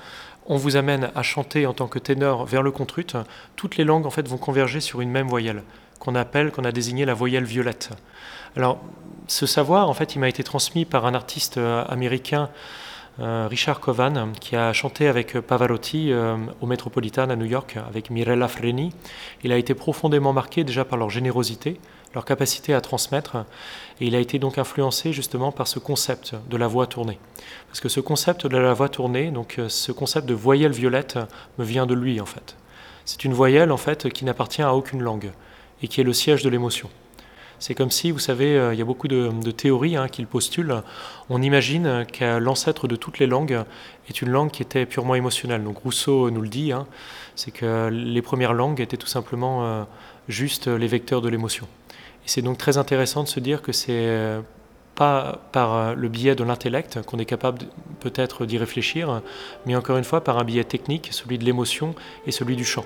[0.46, 3.16] on vous amène à chanter en tant que ténor vers le contrute,
[3.56, 5.62] toutes les langues en fait vont converger sur une même voyelle
[5.98, 7.90] qu'on appelle, qu'on a désigné la voyelle violette.
[8.56, 8.80] Alors,
[9.28, 12.50] ce savoir, en fait, il m'a été transmis par un artiste euh, américain,
[13.20, 18.10] euh, Richard Covan, qui a chanté avec Pavarotti euh, au Metropolitan à New York, avec
[18.10, 18.92] Mirella Freni.
[19.44, 21.78] Il a été profondément marqué déjà par leur générosité,
[22.14, 23.36] leur capacité à transmettre,
[24.00, 27.18] et il a été donc influencé justement par ce concept de la voix tournée.
[27.68, 31.18] Parce que ce concept de la voix tournée, donc ce concept de voyelle violette,
[31.58, 32.56] me vient de lui en fait.
[33.04, 35.32] C'est une voyelle en fait qui n'appartient à aucune langue
[35.82, 36.88] et qui est le siège de l'émotion.
[37.62, 40.82] C'est comme si, vous savez, euh, il y a beaucoup de, théories hein, qu'il postule.
[41.30, 43.62] On imagine que l'ancêtre de toutes les langues
[44.08, 45.62] est une langue qui était purement émotionnelle.
[45.62, 46.88] Donc Rousseau nous le dit, hein,
[47.36, 49.84] c'est que les premières langues étaient tout simplement euh,
[50.26, 51.68] juste les vecteurs de l'émotion.
[52.24, 54.40] Et c'est donc très intéressant de se dire que c'est euh,
[54.94, 57.60] pas par le biais de l'intellect qu'on est capable
[58.00, 59.22] peut-être d'y réfléchir,
[59.66, 61.94] mais encore une fois par un biais technique, celui de l'émotion
[62.26, 62.84] et celui du chant.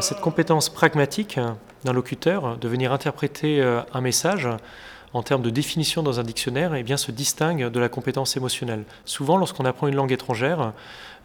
[0.00, 1.38] Cette compétence pragmatique
[1.84, 4.48] d'un locuteur de venir interpréter euh, un message
[5.16, 8.84] en termes de définition dans un dictionnaire, eh bien, se distingue de la compétence émotionnelle.
[9.06, 10.72] Souvent, lorsqu'on apprend une langue étrangère,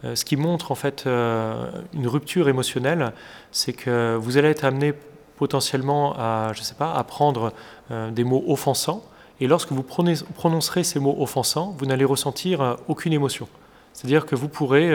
[0.04, 3.12] euh, ce qui montre en fait euh, une rupture émotionnelle,
[3.50, 4.94] c'est que vous allez être amené
[5.36, 7.52] potentiellement à, je sais pas, apprendre
[7.90, 9.04] euh, des mots offensants,
[9.40, 13.48] et lorsque vous prononcerez ces mots offensants, vous n'allez ressentir aucune émotion.
[13.92, 14.94] C'est-à-dire que vous pourrez,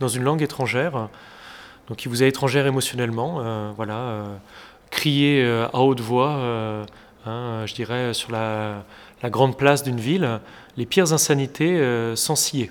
[0.00, 1.10] dans une langue étrangère,
[1.88, 4.24] donc qui vous est étrangère émotionnellement, voilà,
[4.90, 6.84] crier à haute voix
[7.26, 8.84] Hein, je dirais, sur la,
[9.24, 10.40] grande place d'une ville,
[10.76, 12.70] les pires insanités euh, sans scier.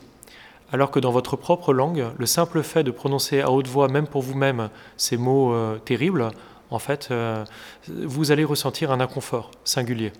[0.71, 4.07] Alors que dans votre propre langue, le simple fait de prononcer à haute voix, même
[4.07, 6.29] pour vous-même, ces mots euh, terribles,
[6.71, 7.43] en fait, euh,
[7.89, 10.13] vous allez ressentir un inconfort singulier.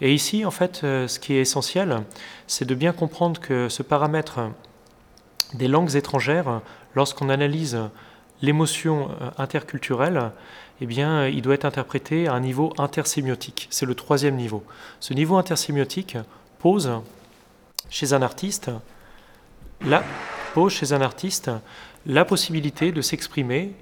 [0.00, 2.04] Et ici, en fait, ce qui est essentiel,
[2.46, 4.40] c'est de bien comprendre que ce paramètre
[5.54, 6.60] des langues étrangères,
[6.94, 7.78] lorsqu'on analyse
[8.42, 10.32] l'émotion interculturelle,
[10.80, 13.68] eh bien, il doit être interprété à un niveau intersémiotique.
[13.70, 14.64] C'est le troisième niveau.
[15.00, 16.18] Ce niveau intersémiotique
[16.58, 16.90] pose
[17.88, 18.70] chez un artiste
[19.84, 20.04] la,
[20.54, 21.50] pose chez un artiste
[22.06, 23.72] la possibilité de s'exprimer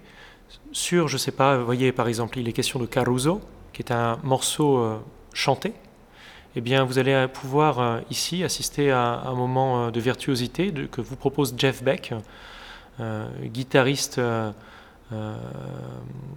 [0.72, 3.40] sur, je ne sais pas, vous voyez par exemple, il est question de Caruso,
[3.72, 4.98] qui est un morceau euh,
[5.32, 5.72] chanté.
[6.56, 11.00] Eh bien, vous allez pouvoir euh, ici assister à un moment euh, de virtuosité que
[11.00, 12.12] vous propose Jeff Beck,
[13.44, 14.20] guitariste
[15.12, 15.34] euh,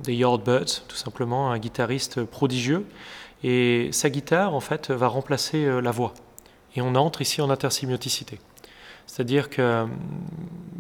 [0.04, 2.86] des Yardbirds, tout simplement, un guitariste prodigieux.
[3.44, 6.14] Et sa guitare, en fait, va remplacer euh, la voix.
[6.76, 8.40] Et on entre ici en intersémioticité.
[9.06, 9.86] C'est-à-dire que euh,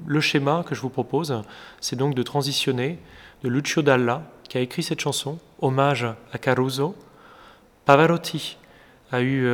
[0.07, 1.43] le schéma que je vous propose,
[1.81, 2.97] c'est donc de transitionner
[3.43, 6.95] de Lucio Dalla, qui a écrit cette chanson, hommage à Caruso.
[7.85, 8.57] Pavarotti
[9.11, 9.47] a eu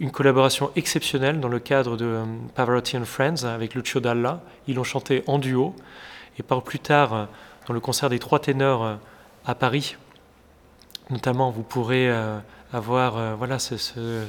[0.00, 2.22] une collaboration exceptionnelle dans le cadre de
[2.54, 4.40] Pavarotti and Friends avec Lucio Dalla.
[4.66, 5.74] Ils l'ont chanté en duo.
[6.38, 7.24] Et par plus tard, euh,
[7.68, 8.94] dans le concert des trois ténors euh,
[9.46, 9.96] à Paris,
[11.10, 12.38] notamment, vous pourrez euh,
[12.72, 14.24] avoir voilà, ce,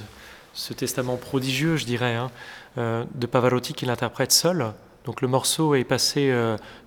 [0.76, 2.30] testament prodigieux, je dirais, hein,
[2.78, 4.74] de Pavarotti qui l'interprète seul.
[5.06, 6.32] Donc le morceau est passé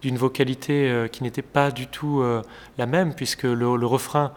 [0.01, 2.22] d'une vocalité qui n'était pas du tout
[2.76, 4.33] la même, puisque le, refrain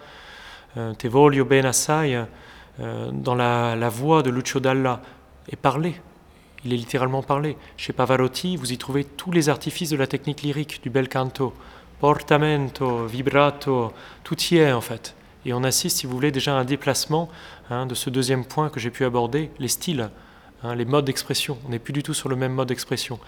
[0.98, 2.26] Te voglio ben assai,
[2.80, 5.01] dans la, la, voix de Lucio Dalla,
[5.49, 5.95] est parlé
[6.63, 7.57] il est littéralement parlé.
[7.78, 11.53] Chez Pavarotti, vous y trouvez tous les artifices de la technique lyrique, du bel canto,
[11.99, 13.91] portamento, vibrato,
[14.24, 15.15] tout y est en fait.
[15.45, 17.30] Et on assiste, si vous voulez, déjà à un déplacement
[17.69, 20.11] hein, de ce deuxième point que j'ai pu aborder, les styles,
[20.63, 21.57] hein, les modes d'expression.
[21.65, 23.19] On n'est plus du tout sur le même mode d'expression.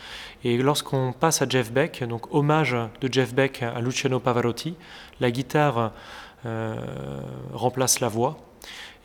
[0.43, 4.75] Et lorsqu'on passe à Jeff Beck, donc hommage de Jeff Beck à Luciano Pavarotti,
[5.19, 5.91] la guitare
[6.45, 6.75] euh,
[7.51, 8.37] remplace la voix.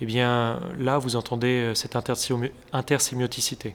[0.01, 3.75] Eh bien là, vous entendez cette intersémioticité.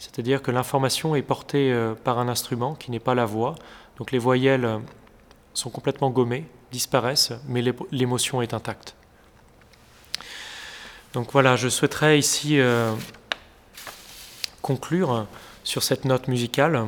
[0.00, 3.54] C'est-à-dire que l'information est portée euh, par un instrument qui n'est pas la voix.
[3.98, 4.78] Donc les voyelles euh,
[5.52, 7.62] sont complètement gommées, disparaissent, mais
[7.92, 8.96] l'émotion est intacte.
[11.12, 12.94] Donc voilà, je souhaiterais ici euh,
[14.62, 15.26] conclure
[15.64, 16.86] sur cette note musicale.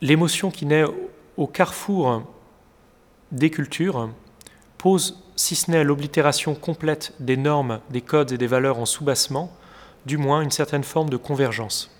[0.00, 0.84] L'émotion qui naît
[1.36, 2.24] au carrefour
[3.30, 4.10] des cultures
[4.76, 9.52] pose, si ce n'est l'oblitération complète des normes, des codes et des valeurs en soubassement,
[10.06, 11.90] du moins une certaine forme de convergence.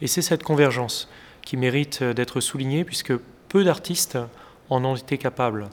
[0.00, 1.08] Et c'est cette convergence
[1.42, 3.16] qui mérite d'être soulignée puisque
[3.48, 4.18] peu d'artistes
[4.70, 5.68] en ont été capables.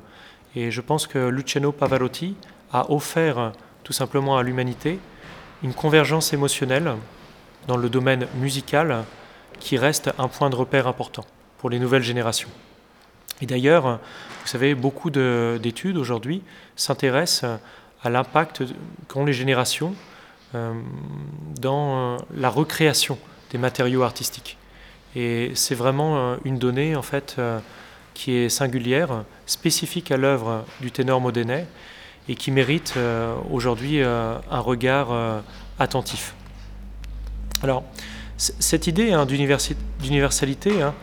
[0.56, 2.36] Et je pense que Luciano Pavarotti
[2.72, 3.52] a offert
[3.84, 5.00] tout simplement à l'humanité
[5.64, 6.94] une convergence émotionnelle
[7.68, 9.04] dans le domaine musical
[9.60, 11.26] qui reste un point de repère important
[11.58, 12.50] pour les nouvelles générations.
[13.42, 14.00] Et d'ailleurs,
[14.42, 16.42] vous savez, beaucoup d'études aujourd'hui
[16.76, 17.60] s'intéressent
[18.04, 18.64] à l'impact
[19.08, 19.96] qu'ont les générations
[20.56, 20.74] euh,
[21.60, 23.18] dans euh, la recréation
[23.52, 24.58] des matériaux artistiques.
[25.16, 27.38] Et c'est vraiment euh, une donnée en fait
[28.14, 31.68] qui est singulière, spécifique à l'œuvre du ténor modénet
[32.30, 32.96] et qui mérite
[33.52, 35.10] aujourd'hui un regard
[35.80, 36.34] attentif.
[37.62, 37.84] Alors,
[38.38, 40.94] cette idée hein, d'universalité hein,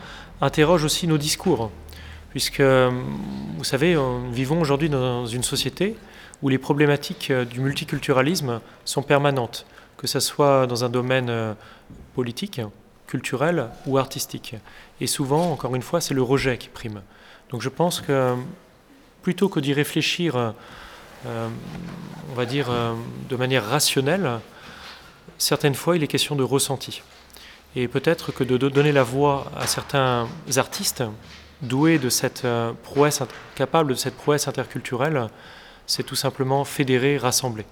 [0.41, 1.71] interroge aussi nos discours,
[2.33, 5.95] puisque, vous savez, nous vivons aujourd'hui dans une société
[6.41, 9.67] où les problématiques euh, du multiculturalisme sont permanentes,
[9.97, 11.53] que ce soit dans un domaine euh,
[12.15, 12.59] politique,
[13.05, 14.55] culturel ou artistique.
[14.99, 17.03] Et souvent, encore une fois, c'est le rejet qui prime.
[17.51, 18.35] Donc je pense que
[19.21, 20.51] plutôt que d'y réfléchir, euh,
[22.31, 22.71] on va dire,
[23.29, 24.39] de manière rationnelle,
[25.37, 27.03] certaines fois, il est question de ressenti.
[27.75, 30.27] Et peut-être que de donner la voix à certains
[30.57, 31.03] artistes
[31.63, 32.45] doués de cette
[32.83, 33.21] prouesse,
[33.55, 35.27] capables de cette prouesse interculturelle,
[35.85, 37.65] c'est tout simplement fédérer, rassembler.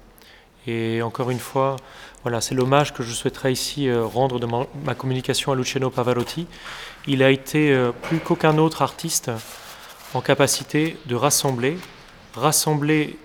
[0.67, 1.77] Et encore une fois,
[2.23, 6.45] voilà, c'est l'hommage que je souhaiterais ici euh, rendre de ma, communication à Luciano Pavarotti.
[7.07, 9.31] Il a été euh, plus qu'aucun autre artiste
[10.13, 11.79] en capacité de rassembler,
[12.35, 13.17] rassembler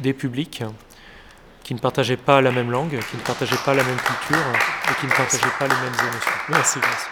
[0.00, 0.62] des publics,
[1.62, 4.36] qui ne partageaient pas la même langue, qui ne partageaient pas la même culture
[4.90, 6.32] et qui ne partageaient pas les mêmes émotions.
[6.48, 7.06] Merci, merci.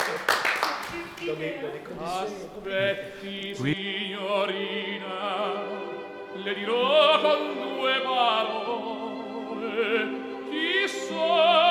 [2.80, 5.04] Aspetti, signorina,
[6.32, 9.28] le dirò con due parole
[10.48, 11.69] chi sono